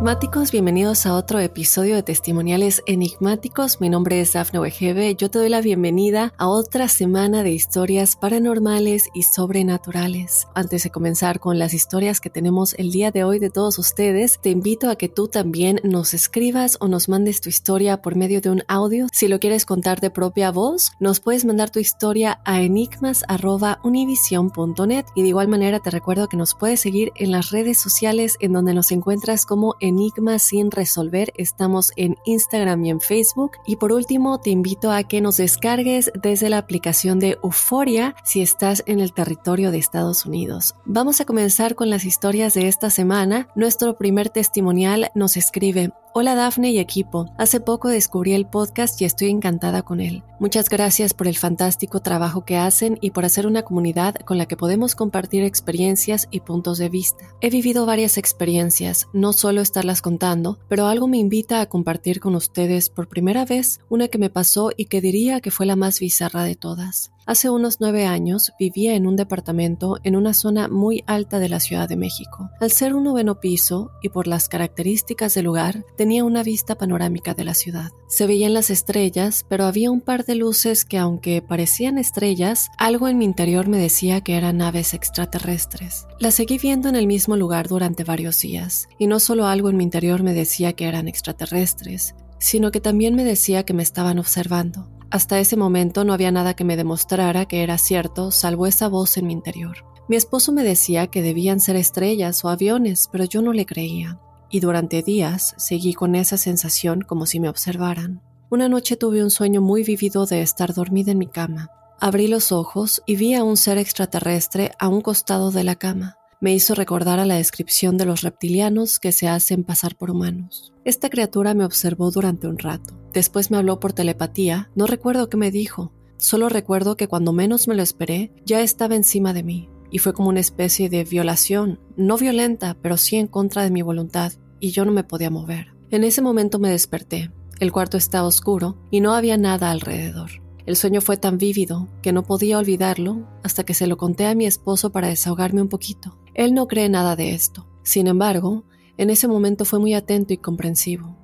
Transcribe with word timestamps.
Enigmáticos, 0.00 0.50
bienvenidos 0.50 1.04
a 1.04 1.14
otro 1.14 1.38
episodio 1.40 1.94
de 1.94 2.02
Testimoniales 2.02 2.82
Enigmáticos. 2.86 3.82
Mi 3.82 3.90
nombre 3.90 4.22
es 4.22 4.32
Dafne 4.32 4.58
Wegebe. 4.58 5.14
Yo 5.14 5.30
te 5.30 5.38
doy 5.38 5.50
la 5.50 5.60
bienvenida 5.60 6.32
a 6.38 6.48
otra 6.48 6.88
semana 6.88 7.42
de 7.42 7.50
historias 7.50 8.16
paranormales 8.16 9.10
y 9.12 9.24
sobrenaturales. 9.24 10.48
Antes 10.54 10.84
de 10.84 10.90
comenzar 10.90 11.38
con 11.38 11.58
las 11.58 11.74
historias 11.74 12.18
que 12.18 12.30
tenemos 12.30 12.72
el 12.78 12.92
día 12.92 13.10
de 13.10 13.24
hoy 13.24 13.40
de 13.40 13.50
todos 13.50 13.78
ustedes, 13.78 14.38
te 14.40 14.48
invito 14.48 14.88
a 14.88 14.96
que 14.96 15.10
tú 15.10 15.28
también 15.28 15.80
nos 15.84 16.14
escribas 16.14 16.78
o 16.80 16.88
nos 16.88 17.10
mandes 17.10 17.42
tu 17.42 17.50
historia 17.50 18.00
por 18.00 18.16
medio 18.16 18.40
de 18.40 18.48
un 18.48 18.62
audio. 18.68 19.06
Si 19.12 19.28
lo 19.28 19.38
quieres 19.38 19.66
contar 19.66 20.00
de 20.00 20.08
propia 20.08 20.50
voz, 20.50 20.92
nos 20.98 21.20
puedes 21.20 21.44
mandar 21.44 21.68
tu 21.68 21.78
historia 21.78 22.40
a 22.46 22.62
enigmas.univision.net 22.62 25.04
y 25.14 25.20
de 25.20 25.28
igual 25.28 25.48
manera 25.48 25.78
te 25.80 25.90
recuerdo 25.90 26.26
que 26.26 26.38
nos 26.38 26.54
puedes 26.54 26.80
seguir 26.80 27.12
en 27.16 27.32
las 27.32 27.50
redes 27.50 27.78
sociales 27.78 28.38
en 28.40 28.54
donde 28.54 28.72
nos 28.72 28.92
encuentras 28.92 29.44
como 29.44 29.76
Enigma 29.90 30.38
sin 30.38 30.70
resolver. 30.70 31.32
Estamos 31.36 31.92
en 31.96 32.16
Instagram 32.24 32.84
y 32.84 32.90
en 32.90 33.00
Facebook. 33.00 33.52
Y 33.66 33.76
por 33.76 33.92
último, 33.92 34.38
te 34.40 34.50
invito 34.50 34.90
a 34.90 35.02
que 35.02 35.20
nos 35.20 35.36
descargues 35.36 36.10
desde 36.14 36.48
la 36.48 36.58
aplicación 36.58 37.18
de 37.18 37.38
Euforia 37.42 38.14
si 38.24 38.40
estás 38.40 38.82
en 38.86 39.00
el 39.00 39.12
territorio 39.12 39.70
de 39.70 39.78
Estados 39.78 40.24
Unidos. 40.24 40.74
Vamos 40.84 41.20
a 41.20 41.24
comenzar 41.24 41.74
con 41.74 41.90
las 41.90 42.04
historias 42.04 42.54
de 42.54 42.68
esta 42.68 42.88
semana. 42.88 43.48
Nuestro 43.54 43.98
primer 43.98 44.30
testimonial 44.30 45.10
nos 45.14 45.36
escribe, 45.36 45.92
Hola 46.12 46.34
Dafne 46.34 46.72
y 46.72 46.80
equipo, 46.80 47.32
hace 47.38 47.60
poco 47.60 47.86
descubrí 47.86 48.32
el 48.32 48.44
podcast 48.44 49.00
y 49.00 49.04
estoy 49.04 49.28
encantada 49.28 49.82
con 49.82 50.00
él. 50.00 50.24
Muchas 50.40 50.68
gracias 50.68 51.14
por 51.14 51.28
el 51.28 51.38
fantástico 51.38 52.00
trabajo 52.00 52.44
que 52.44 52.56
hacen 52.56 52.98
y 53.00 53.12
por 53.12 53.24
hacer 53.24 53.46
una 53.46 53.62
comunidad 53.62 54.16
con 54.16 54.36
la 54.36 54.46
que 54.46 54.56
podemos 54.56 54.96
compartir 54.96 55.44
experiencias 55.44 56.26
y 56.32 56.40
puntos 56.40 56.78
de 56.78 56.88
vista. 56.88 57.28
He 57.40 57.48
vivido 57.48 57.86
varias 57.86 58.18
experiencias, 58.18 59.06
no 59.12 59.32
solo 59.32 59.60
estarlas 59.60 60.02
contando, 60.02 60.58
pero 60.68 60.88
algo 60.88 61.06
me 61.06 61.18
invita 61.18 61.60
a 61.60 61.66
compartir 61.66 62.18
con 62.18 62.34
ustedes 62.34 62.90
por 62.90 63.06
primera 63.06 63.44
vez 63.44 63.78
una 63.88 64.08
que 64.08 64.18
me 64.18 64.30
pasó 64.30 64.72
y 64.76 64.86
que 64.86 65.00
diría 65.00 65.40
que 65.40 65.52
fue 65.52 65.64
la 65.64 65.76
más 65.76 66.00
bizarra 66.00 66.42
de 66.42 66.56
todas. 66.56 67.12
Hace 67.26 67.50
unos 67.50 67.80
nueve 67.80 68.06
años 68.06 68.52
vivía 68.58 68.94
en 68.94 69.06
un 69.06 69.14
departamento 69.14 69.98
en 70.04 70.16
una 70.16 70.32
zona 70.32 70.68
muy 70.68 71.04
alta 71.06 71.38
de 71.38 71.48
la 71.48 71.60
Ciudad 71.60 71.88
de 71.88 71.96
México. 71.96 72.50
Al 72.60 72.70
ser 72.70 72.94
un 72.94 73.04
noveno 73.04 73.40
piso 73.40 73.90
y 74.02 74.08
por 74.08 74.26
las 74.26 74.48
características 74.48 75.34
del 75.34 75.44
lugar, 75.44 75.84
tenía 75.96 76.24
una 76.24 76.42
vista 76.42 76.76
panorámica 76.76 77.34
de 77.34 77.44
la 77.44 77.54
ciudad. 77.54 77.90
Se 78.08 78.26
veían 78.26 78.54
las 78.54 78.70
estrellas, 78.70 79.44
pero 79.48 79.64
había 79.64 79.90
un 79.90 80.00
par 80.00 80.24
de 80.24 80.34
luces 80.34 80.84
que 80.84 80.98
aunque 80.98 81.42
parecían 81.42 81.98
estrellas, 81.98 82.70
algo 82.78 83.06
en 83.06 83.18
mi 83.18 83.26
interior 83.26 83.68
me 83.68 83.78
decía 83.78 84.22
que 84.22 84.36
eran 84.36 84.56
naves 84.56 84.94
extraterrestres. 84.94 86.06
Las 86.18 86.34
seguí 86.34 86.58
viendo 86.58 86.88
en 86.88 86.96
el 86.96 87.06
mismo 87.06 87.36
lugar 87.36 87.68
durante 87.68 88.02
varios 88.02 88.40
días, 88.40 88.88
y 88.98 89.06
no 89.06 89.20
solo 89.20 89.46
algo 89.46 89.68
en 89.68 89.76
mi 89.76 89.84
interior 89.84 90.22
me 90.22 90.32
decía 90.32 90.72
que 90.72 90.86
eran 90.86 91.06
extraterrestres, 91.06 92.14
sino 92.38 92.70
que 92.70 92.80
también 92.80 93.14
me 93.14 93.24
decía 93.24 93.64
que 93.64 93.74
me 93.74 93.82
estaban 93.82 94.18
observando. 94.18 94.88
Hasta 95.10 95.40
ese 95.40 95.56
momento 95.56 96.04
no 96.04 96.12
había 96.12 96.30
nada 96.30 96.54
que 96.54 96.64
me 96.64 96.76
demostrara 96.76 97.46
que 97.46 97.64
era 97.64 97.78
cierto, 97.78 98.30
salvo 98.30 98.68
esa 98.68 98.88
voz 98.88 99.16
en 99.16 99.26
mi 99.26 99.32
interior. 99.32 99.84
Mi 100.08 100.14
esposo 100.14 100.52
me 100.52 100.62
decía 100.62 101.08
que 101.08 101.20
debían 101.20 101.58
ser 101.58 101.74
estrellas 101.74 102.44
o 102.44 102.48
aviones, 102.48 103.08
pero 103.10 103.24
yo 103.24 103.42
no 103.42 103.52
le 103.52 103.66
creía. 103.66 104.20
Y 104.50 104.60
durante 104.60 105.02
días 105.02 105.54
seguí 105.58 105.94
con 105.94 106.14
esa 106.14 106.36
sensación 106.36 107.02
como 107.02 107.26
si 107.26 107.40
me 107.40 107.48
observaran. 107.48 108.22
Una 108.50 108.68
noche 108.68 108.96
tuve 108.96 109.22
un 109.22 109.30
sueño 109.30 109.60
muy 109.60 109.82
vívido 109.82 110.26
de 110.26 110.42
estar 110.42 110.74
dormida 110.74 111.10
en 111.10 111.18
mi 111.18 111.26
cama. 111.26 111.70
Abrí 112.00 112.28
los 112.28 112.52
ojos 112.52 113.02
y 113.04 113.16
vi 113.16 113.34
a 113.34 113.42
un 113.42 113.56
ser 113.56 113.78
extraterrestre 113.78 114.72
a 114.78 114.88
un 114.88 115.00
costado 115.00 115.50
de 115.50 115.64
la 115.64 115.74
cama 115.74 116.19
me 116.40 116.54
hizo 116.54 116.74
recordar 116.74 117.20
a 117.20 117.26
la 117.26 117.36
descripción 117.36 117.98
de 117.98 118.06
los 118.06 118.22
reptilianos 118.22 118.98
que 118.98 119.12
se 119.12 119.28
hacen 119.28 119.62
pasar 119.62 119.96
por 119.96 120.10
humanos. 120.10 120.72
Esta 120.84 121.10
criatura 121.10 121.52
me 121.52 121.64
observó 121.64 122.10
durante 122.10 122.46
un 122.48 122.58
rato. 122.58 122.94
Después 123.12 123.50
me 123.50 123.58
habló 123.58 123.78
por 123.78 123.92
telepatía. 123.92 124.70
No 124.74 124.86
recuerdo 124.86 125.28
qué 125.28 125.36
me 125.36 125.50
dijo. 125.50 125.92
Solo 126.16 126.48
recuerdo 126.48 126.96
que 126.96 127.08
cuando 127.08 127.32
menos 127.32 127.68
me 127.68 127.74
lo 127.74 127.82
esperé, 127.82 128.32
ya 128.46 128.62
estaba 128.62 128.94
encima 128.94 129.32
de 129.32 129.42
mí. 129.42 129.68
Y 129.90 129.98
fue 129.98 130.14
como 130.14 130.28
una 130.28 130.40
especie 130.40 130.88
de 130.88 131.04
violación, 131.04 131.80
no 131.96 132.16
violenta, 132.16 132.76
pero 132.80 132.96
sí 132.96 133.16
en 133.16 133.26
contra 133.26 133.62
de 133.62 133.70
mi 133.70 133.82
voluntad, 133.82 134.32
y 134.60 134.70
yo 134.70 134.84
no 134.84 134.92
me 134.92 135.04
podía 135.04 135.30
mover. 135.30 135.74
En 135.90 136.04
ese 136.04 136.22
momento 136.22 136.58
me 136.58 136.70
desperté. 136.70 137.32
El 137.58 137.72
cuarto 137.72 137.96
estaba 137.96 138.28
oscuro 138.28 138.78
y 138.90 139.00
no 139.00 139.14
había 139.14 139.36
nada 139.36 139.70
alrededor. 139.70 140.30
El 140.66 140.76
sueño 140.76 141.00
fue 141.00 141.16
tan 141.16 141.36
vívido 141.36 141.88
que 142.00 142.12
no 142.12 142.22
podía 142.22 142.58
olvidarlo 142.58 143.26
hasta 143.42 143.64
que 143.64 143.74
se 143.74 143.88
lo 143.88 143.96
conté 143.96 144.26
a 144.26 144.34
mi 144.34 144.46
esposo 144.46 144.92
para 144.92 145.08
desahogarme 145.08 145.60
un 145.60 145.68
poquito. 145.68 146.19
Él 146.34 146.54
no 146.54 146.68
cree 146.68 146.88
nada 146.88 147.16
de 147.16 147.34
esto. 147.34 147.66
Sin 147.82 148.06
embargo, 148.06 148.64
en 148.96 149.10
ese 149.10 149.28
momento 149.28 149.64
fue 149.64 149.78
muy 149.78 149.94
atento 149.94 150.32
y 150.32 150.36
comprensivo. 150.36 151.16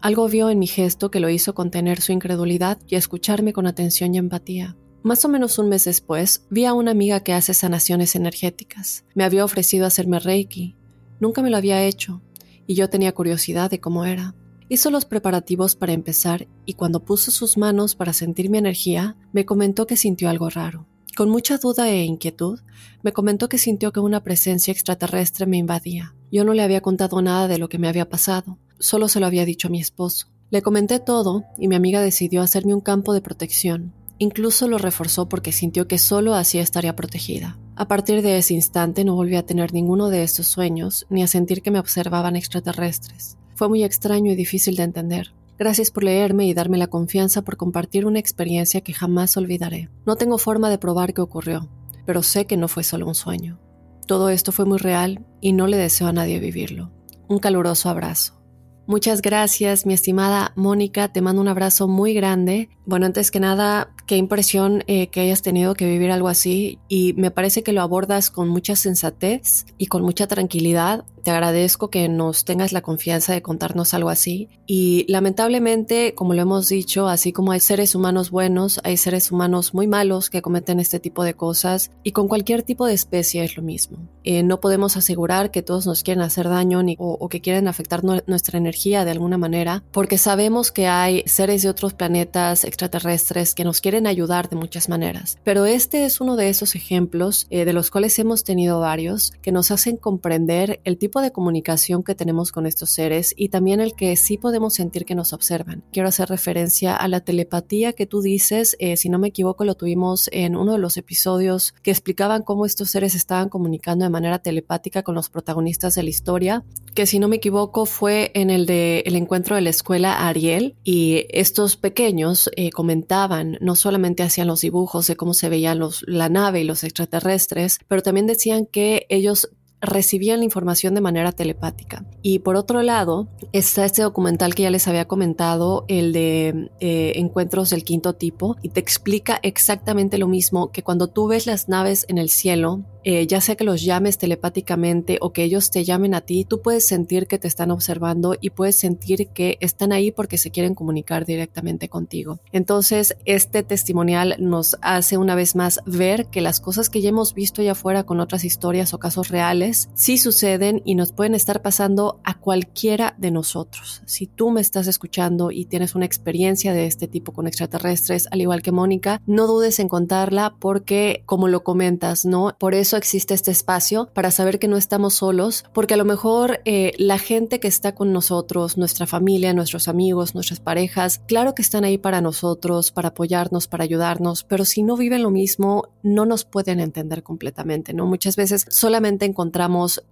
Algo 0.00 0.28
vio 0.28 0.50
en 0.50 0.58
mi 0.58 0.66
gesto 0.66 1.10
que 1.10 1.20
lo 1.20 1.30
hizo 1.30 1.54
contener 1.54 2.00
su 2.00 2.12
incredulidad 2.12 2.78
y 2.88 2.96
escucharme 2.96 3.52
con 3.52 3.66
atención 3.66 4.14
y 4.14 4.18
empatía. 4.18 4.76
Más 5.02 5.24
o 5.24 5.28
menos 5.28 5.58
un 5.58 5.68
mes 5.68 5.84
después, 5.84 6.46
vi 6.50 6.64
a 6.64 6.74
una 6.74 6.90
amiga 6.90 7.20
que 7.20 7.32
hace 7.32 7.54
sanaciones 7.54 8.14
energéticas. 8.14 9.04
Me 9.14 9.24
había 9.24 9.44
ofrecido 9.44 9.86
hacerme 9.86 10.18
reiki. 10.18 10.76
Nunca 11.20 11.42
me 11.42 11.50
lo 11.50 11.56
había 11.56 11.84
hecho, 11.84 12.20
y 12.66 12.74
yo 12.74 12.88
tenía 12.90 13.12
curiosidad 13.12 13.70
de 13.70 13.80
cómo 13.80 14.04
era. 14.04 14.34
Hizo 14.68 14.90
los 14.90 15.04
preparativos 15.04 15.76
para 15.76 15.92
empezar 15.92 16.48
y 16.64 16.74
cuando 16.74 17.04
puso 17.04 17.30
sus 17.30 17.56
manos 17.56 17.94
para 17.94 18.12
sentir 18.12 18.48
mi 18.48 18.58
energía, 18.58 19.16
me 19.32 19.44
comentó 19.44 19.86
que 19.86 19.96
sintió 19.96 20.30
algo 20.30 20.48
raro. 20.50 20.86
Con 21.14 21.28
mucha 21.28 21.58
duda 21.58 21.90
e 21.90 22.04
inquietud, 22.04 22.60
me 23.02 23.12
comentó 23.12 23.50
que 23.50 23.58
sintió 23.58 23.92
que 23.92 24.00
una 24.00 24.22
presencia 24.22 24.72
extraterrestre 24.72 25.44
me 25.44 25.58
invadía. 25.58 26.14
Yo 26.30 26.42
no 26.44 26.54
le 26.54 26.62
había 26.62 26.80
contado 26.80 27.20
nada 27.20 27.48
de 27.48 27.58
lo 27.58 27.68
que 27.68 27.78
me 27.78 27.86
había 27.86 28.08
pasado, 28.08 28.56
solo 28.78 29.08
se 29.08 29.20
lo 29.20 29.26
había 29.26 29.44
dicho 29.44 29.68
a 29.68 29.70
mi 29.70 29.78
esposo. 29.78 30.28
Le 30.50 30.62
comenté 30.62 31.00
todo 31.00 31.44
y 31.58 31.68
mi 31.68 31.74
amiga 31.76 32.00
decidió 32.00 32.40
hacerme 32.40 32.74
un 32.74 32.80
campo 32.80 33.12
de 33.12 33.20
protección. 33.20 33.92
incluso 34.18 34.68
lo 34.68 34.78
reforzó 34.78 35.28
porque 35.28 35.50
sintió 35.50 35.88
que 35.88 35.98
solo 35.98 36.34
así 36.34 36.58
estaría 36.58 36.94
protegida. 36.94 37.58
A 37.74 37.88
partir 37.88 38.22
de 38.22 38.38
ese 38.38 38.54
instante 38.54 39.04
no 39.04 39.16
volví 39.16 39.34
a 39.34 39.44
tener 39.44 39.72
ninguno 39.72 40.10
de 40.10 40.22
estos 40.22 40.46
sueños 40.46 41.06
ni 41.10 41.24
a 41.24 41.26
sentir 41.26 41.60
que 41.60 41.72
me 41.72 41.80
observaban 41.80 42.36
extraterrestres. 42.36 43.36
Fue 43.56 43.68
muy 43.68 43.82
extraño 43.82 44.30
y 44.30 44.36
difícil 44.36 44.76
de 44.76 44.84
entender. 44.84 45.32
Gracias 45.62 45.92
por 45.92 46.02
leerme 46.02 46.44
y 46.48 46.54
darme 46.54 46.76
la 46.76 46.88
confianza 46.88 47.42
por 47.42 47.56
compartir 47.56 48.04
una 48.04 48.18
experiencia 48.18 48.80
que 48.80 48.92
jamás 48.92 49.36
olvidaré. 49.36 49.90
No 50.04 50.16
tengo 50.16 50.36
forma 50.36 50.68
de 50.70 50.76
probar 50.76 51.14
qué 51.14 51.20
ocurrió, 51.20 51.68
pero 52.04 52.24
sé 52.24 52.46
que 52.46 52.56
no 52.56 52.66
fue 52.66 52.82
solo 52.82 53.06
un 53.06 53.14
sueño. 53.14 53.60
Todo 54.08 54.28
esto 54.28 54.50
fue 54.50 54.64
muy 54.64 54.78
real 54.78 55.24
y 55.40 55.52
no 55.52 55.68
le 55.68 55.76
deseo 55.76 56.08
a 56.08 56.12
nadie 56.12 56.40
vivirlo. 56.40 56.90
Un 57.28 57.38
caluroso 57.38 57.88
abrazo. 57.88 58.42
Muchas 58.88 59.22
gracias, 59.22 59.86
mi 59.86 59.94
estimada 59.94 60.52
Mónica. 60.56 61.12
Te 61.12 61.20
mando 61.20 61.40
un 61.40 61.46
abrazo 61.46 61.86
muy 61.86 62.12
grande. 62.12 62.68
Bueno, 62.84 63.06
antes 63.06 63.30
que 63.30 63.38
nada, 63.38 63.94
qué 64.08 64.16
impresión 64.16 64.82
eh, 64.88 65.06
que 65.06 65.20
hayas 65.20 65.42
tenido 65.42 65.74
que 65.74 65.86
vivir 65.86 66.10
algo 66.10 66.26
así 66.26 66.80
y 66.88 67.12
me 67.12 67.30
parece 67.30 67.62
que 67.62 67.72
lo 67.72 67.82
abordas 67.82 68.30
con 68.30 68.48
mucha 68.48 68.74
sensatez 68.74 69.66
y 69.78 69.86
con 69.86 70.02
mucha 70.02 70.26
tranquilidad. 70.26 71.04
Te 71.22 71.30
agradezco 71.30 71.90
que 71.90 72.08
nos 72.08 72.44
tengas 72.44 72.72
la 72.72 72.80
confianza 72.80 73.32
de 73.32 73.42
contarnos 73.42 73.94
algo 73.94 74.10
así. 74.10 74.48
Y 74.66 75.06
lamentablemente, 75.08 76.14
como 76.14 76.34
lo 76.34 76.42
hemos 76.42 76.68
dicho, 76.68 77.08
así 77.08 77.32
como 77.32 77.52
hay 77.52 77.60
seres 77.60 77.94
humanos 77.94 78.30
buenos, 78.30 78.80
hay 78.84 78.96
seres 78.96 79.30
humanos 79.30 79.74
muy 79.74 79.86
malos 79.86 80.30
que 80.30 80.42
cometen 80.42 80.80
este 80.80 81.00
tipo 81.00 81.24
de 81.24 81.34
cosas 81.34 81.90
y 82.02 82.12
con 82.12 82.28
cualquier 82.28 82.62
tipo 82.62 82.86
de 82.86 82.94
especie 82.94 83.44
es 83.44 83.56
lo 83.56 83.62
mismo. 83.62 83.98
Eh, 84.24 84.42
no 84.42 84.60
podemos 84.60 84.96
asegurar 84.96 85.50
que 85.50 85.62
todos 85.62 85.86
nos 85.86 86.02
quieren 86.02 86.22
hacer 86.22 86.48
daño 86.48 86.82
ni, 86.82 86.96
o, 86.98 87.16
o 87.20 87.28
que 87.28 87.40
quieren 87.40 87.68
afectar 87.68 88.02
nuestra 88.04 88.58
energía 88.58 89.04
de 89.04 89.10
alguna 89.10 89.38
manera, 89.38 89.82
porque 89.92 90.18
sabemos 90.18 90.72
que 90.72 90.86
hay 90.86 91.22
seres 91.26 91.62
de 91.62 91.68
otros 91.68 91.94
planetas 91.94 92.64
extraterrestres 92.64 93.54
que 93.54 93.64
nos 93.64 93.80
quieren 93.80 94.06
ayudar 94.06 94.48
de 94.48 94.56
muchas 94.56 94.88
maneras. 94.88 95.38
Pero 95.44 95.66
este 95.66 96.04
es 96.04 96.20
uno 96.20 96.36
de 96.36 96.48
esos 96.48 96.74
ejemplos 96.74 97.46
eh, 97.50 97.64
de 97.64 97.72
los 97.72 97.90
cuales 97.90 98.18
hemos 98.18 98.44
tenido 98.44 98.80
varios 98.80 99.32
que 99.42 99.52
nos 99.52 99.70
hacen 99.70 99.96
comprender 99.96 100.80
el 100.84 100.98
tipo 100.98 101.11
de 101.20 101.32
comunicación 101.32 102.02
que 102.02 102.14
tenemos 102.14 102.52
con 102.52 102.66
estos 102.66 102.90
seres 102.90 103.34
y 103.36 103.48
también 103.48 103.80
el 103.80 103.94
que 103.94 104.16
sí 104.16 104.38
podemos 104.38 104.74
sentir 104.74 105.04
que 105.04 105.14
nos 105.14 105.32
observan. 105.32 105.84
Quiero 105.92 106.08
hacer 106.08 106.28
referencia 106.28 106.96
a 106.96 107.08
la 107.08 107.20
telepatía 107.20 107.92
que 107.92 108.06
tú 108.06 108.22
dices, 108.22 108.76
eh, 108.78 108.96
si 108.96 109.08
no 109.08 109.18
me 109.18 109.28
equivoco 109.28 109.64
lo 109.64 109.74
tuvimos 109.74 110.28
en 110.32 110.56
uno 110.56 110.72
de 110.72 110.78
los 110.78 110.96
episodios 110.96 111.74
que 111.82 111.90
explicaban 111.90 112.42
cómo 112.42 112.66
estos 112.66 112.90
seres 112.90 113.14
estaban 113.14 113.48
comunicando 113.48 114.04
de 114.04 114.10
manera 114.10 114.38
telepática 114.38 115.02
con 115.02 115.14
los 115.14 115.28
protagonistas 115.28 115.94
de 115.94 116.02
la 116.02 116.10
historia, 116.10 116.64
que 116.94 117.06
si 117.06 117.18
no 117.18 117.28
me 117.28 117.36
equivoco 117.36 117.86
fue 117.86 118.30
en 118.34 118.50
el 118.50 118.66
de 118.66 119.00
el 119.06 119.16
encuentro 119.16 119.56
de 119.56 119.62
la 119.62 119.70
escuela 119.70 120.28
Ariel 120.28 120.76
y 120.84 121.26
estos 121.30 121.76
pequeños 121.76 122.50
eh, 122.56 122.70
comentaban, 122.70 123.58
no 123.60 123.76
solamente 123.76 124.22
hacían 124.22 124.46
los 124.46 124.60
dibujos 124.60 125.06
de 125.06 125.16
cómo 125.16 125.34
se 125.34 125.48
veían 125.48 125.78
los, 125.78 126.04
la 126.06 126.28
nave 126.28 126.60
y 126.60 126.64
los 126.64 126.84
extraterrestres, 126.84 127.78
pero 127.88 128.02
también 128.02 128.26
decían 128.26 128.66
que 128.66 129.06
ellos 129.08 129.50
recibían 129.82 130.38
la 130.38 130.44
información 130.44 130.94
de 130.94 131.00
manera 131.00 131.32
telepática. 131.32 132.04
Y 132.22 132.38
por 132.38 132.56
otro 132.56 132.82
lado, 132.82 133.26
está 133.52 133.84
este 133.84 134.02
documental 134.02 134.54
que 134.54 134.62
ya 134.62 134.70
les 134.70 134.86
había 134.88 135.06
comentado, 135.06 135.84
el 135.88 136.12
de 136.12 136.70
eh, 136.80 137.12
Encuentros 137.16 137.70
del 137.70 137.84
Quinto 137.84 138.14
Tipo, 138.14 138.56
y 138.62 138.68
te 138.68 138.80
explica 138.80 139.40
exactamente 139.42 140.18
lo 140.18 140.28
mismo 140.28 140.70
que 140.70 140.84
cuando 140.84 141.08
tú 141.08 141.26
ves 141.26 141.46
las 141.46 141.68
naves 141.68 142.06
en 142.08 142.18
el 142.18 142.30
cielo, 142.30 142.84
eh, 143.04 143.26
ya 143.26 143.40
sea 143.40 143.56
que 143.56 143.64
los 143.64 143.82
llames 143.82 144.16
telepáticamente 144.16 145.18
o 145.20 145.32
que 145.32 145.42
ellos 145.42 145.72
te 145.72 145.82
llamen 145.82 146.14
a 146.14 146.20
ti, 146.20 146.44
tú 146.44 146.62
puedes 146.62 146.86
sentir 146.86 147.26
que 147.26 147.38
te 147.38 147.48
están 147.48 147.72
observando 147.72 148.36
y 148.40 148.50
puedes 148.50 148.76
sentir 148.76 149.28
que 149.28 149.58
están 149.60 149.90
ahí 149.90 150.12
porque 150.12 150.38
se 150.38 150.52
quieren 150.52 150.76
comunicar 150.76 151.26
directamente 151.26 151.88
contigo. 151.88 152.38
Entonces, 152.52 153.16
este 153.24 153.64
testimonial 153.64 154.36
nos 154.38 154.76
hace 154.82 155.16
una 155.16 155.34
vez 155.34 155.56
más 155.56 155.80
ver 155.84 156.26
que 156.26 156.40
las 156.40 156.60
cosas 156.60 156.88
que 156.88 157.00
ya 157.00 157.08
hemos 157.08 157.34
visto 157.34 157.60
allá 157.60 157.72
afuera 157.72 158.04
con 158.04 158.20
otras 158.20 158.44
historias 158.44 158.94
o 158.94 158.98
casos 158.98 159.28
reales 159.30 159.71
sí 159.94 160.18
suceden 160.18 160.82
y 160.84 160.94
nos 160.94 161.12
pueden 161.12 161.34
estar 161.34 161.62
pasando 161.62 162.20
a 162.24 162.38
cualquiera 162.38 163.14
de 163.18 163.30
nosotros. 163.30 164.02
Si 164.06 164.26
tú 164.26 164.50
me 164.50 164.60
estás 164.60 164.86
escuchando 164.86 165.50
y 165.50 165.64
tienes 165.64 165.94
una 165.94 166.06
experiencia 166.06 166.72
de 166.72 166.86
este 166.86 167.08
tipo 167.08 167.32
con 167.32 167.46
extraterrestres, 167.46 168.28
al 168.30 168.40
igual 168.40 168.62
que 168.62 168.72
Mónica, 168.72 169.20
no 169.26 169.46
dudes 169.46 169.78
en 169.78 169.88
contarla 169.88 170.54
porque, 170.58 171.22
como 171.26 171.48
lo 171.48 171.62
comentas, 171.62 172.24
¿no? 172.24 172.54
Por 172.58 172.74
eso 172.74 172.96
existe 172.96 173.34
este 173.34 173.50
espacio 173.50 174.08
para 174.12 174.30
saber 174.30 174.58
que 174.58 174.68
no 174.68 174.76
estamos 174.76 175.14
solos, 175.14 175.64
porque 175.72 175.94
a 175.94 175.96
lo 175.96 176.04
mejor 176.04 176.60
eh, 176.64 176.92
la 176.98 177.18
gente 177.18 177.60
que 177.60 177.68
está 177.68 177.94
con 177.94 178.12
nosotros, 178.12 178.76
nuestra 178.76 179.06
familia, 179.06 179.54
nuestros 179.54 179.88
amigos, 179.88 180.34
nuestras 180.34 180.60
parejas, 180.60 181.20
claro 181.26 181.54
que 181.54 181.62
están 181.62 181.84
ahí 181.84 181.98
para 181.98 182.20
nosotros, 182.20 182.92
para 182.92 183.08
apoyarnos, 183.08 183.68
para 183.68 183.84
ayudarnos, 183.84 184.44
pero 184.44 184.64
si 184.64 184.82
no 184.82 184.96
viven 184.96 185.22
lo 185.22 185.30
mismo, 185.30 185.88
no 186.02 186.26
nos 186.26 186.44
pueden 186.44 186.80
entender 186.80 187.22
completamente, 187.22 187.94
¿no? 187.94 188.06
Muchas 188.06 188.36
veces 188.36 188.66
solamente 188.68 189.24
encontramos 189.24 189.61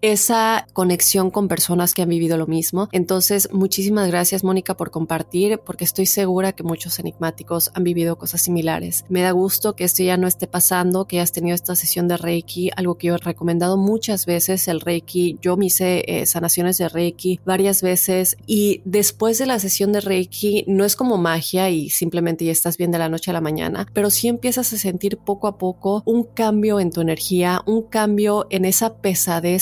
esa 0.01 0.67
conexión 0.73 1.31
con 1.31 1.49
personas 1.49 1.95
que 1.95 2.03
han 2.03 2.09
vivido 2.09 2.37
lo 2.37 2.47
mismo. 2.47 2.89
Entonces, 2.93 3.49
muchísimas 3.53 4.09
gracias, 4.09 4.45
Mónica, 4.45 4.77
por 4.77 4.91
compartir, 4.91 5.61
porque 5.65 5.85
estoy 5.85 6.07
segura 6.07 6.53
que 6.53 6.63
muchos 6.63 6.99
enigmáticos 6.99 7.71
han 7.75 7.85
vivido 7.85 8.17
cosas 8.17 8.43
similares. 8.43 9.05
Me 9.09 9.23
da 9.23 9.31
gusto 9.33 9.75
que 9.75 9.85
esto 9.85 10.03
ya 10.03 10.17
no 10.17 10.27
esté 10.27 10.47
pasando, 10.47 11.07
que 11.07 11.19
hayas 11.19 11.33
tenido 11.33 11.55
esta 11.55 11.77
sesión 11.77 12.09
de 12.09 12.17
Reiki 12.17 12.71
algo 12.77 12.97
que 12.97 13.09
yo 13.09 13.15
he 13.15 13.19
recomendado 13.19 13.77
muchas 13.77 14.27
veces, 14.27 14.69
el 14.69 14.81
Reiki. 14.81 15.39
Yo 15.41 15.57
me 15.57 15.67
hice 15.67 16.05
eh, 16.07 16.27
sanaciones 16.27 16.79
de 16.79 16.89
Reiki 16.89 17.41
varias 17.45 17.83
veces 17.83 18.37
y 18.47 18.83
después 18.85 19.39
de 19.39 19.47
la 19.47 19.59
sesión 19.59 19.93
de 19.93 20.01
Reiki 20.01 20.65
no 20.67 20.85
es 20.85 20.97
como 20.97 21.17
magia 21.17 21.71
y 21.71 21.91
simplemente 21.91 22.45
ya 22.45 22.53
estás 22.53 22.77
bien 22.77 22.91
de 22.91 22.99
la 22.99 23.09
noche 23.09 23.31
a 23.31 23.35
la 23.35 23.41
mañana, 23.41 23.87
pero 23.93 24.11
sí 24.11 24.29
empiezas 24.29 24.73
a 24.73 24.79
sentir 24.79 25.19
poco 25.19 25.47
a 25.49 25.59
poco 25.59 26.03
un 26.07 26.25
cambio 26.25 26.81
en 26.81 26.91
tu 26.91 27.01
energía, 27.01 27.63
un 27.67 27.83
cambio 27.83 28.47
en 28.51 28.65
esa 28.65 28.97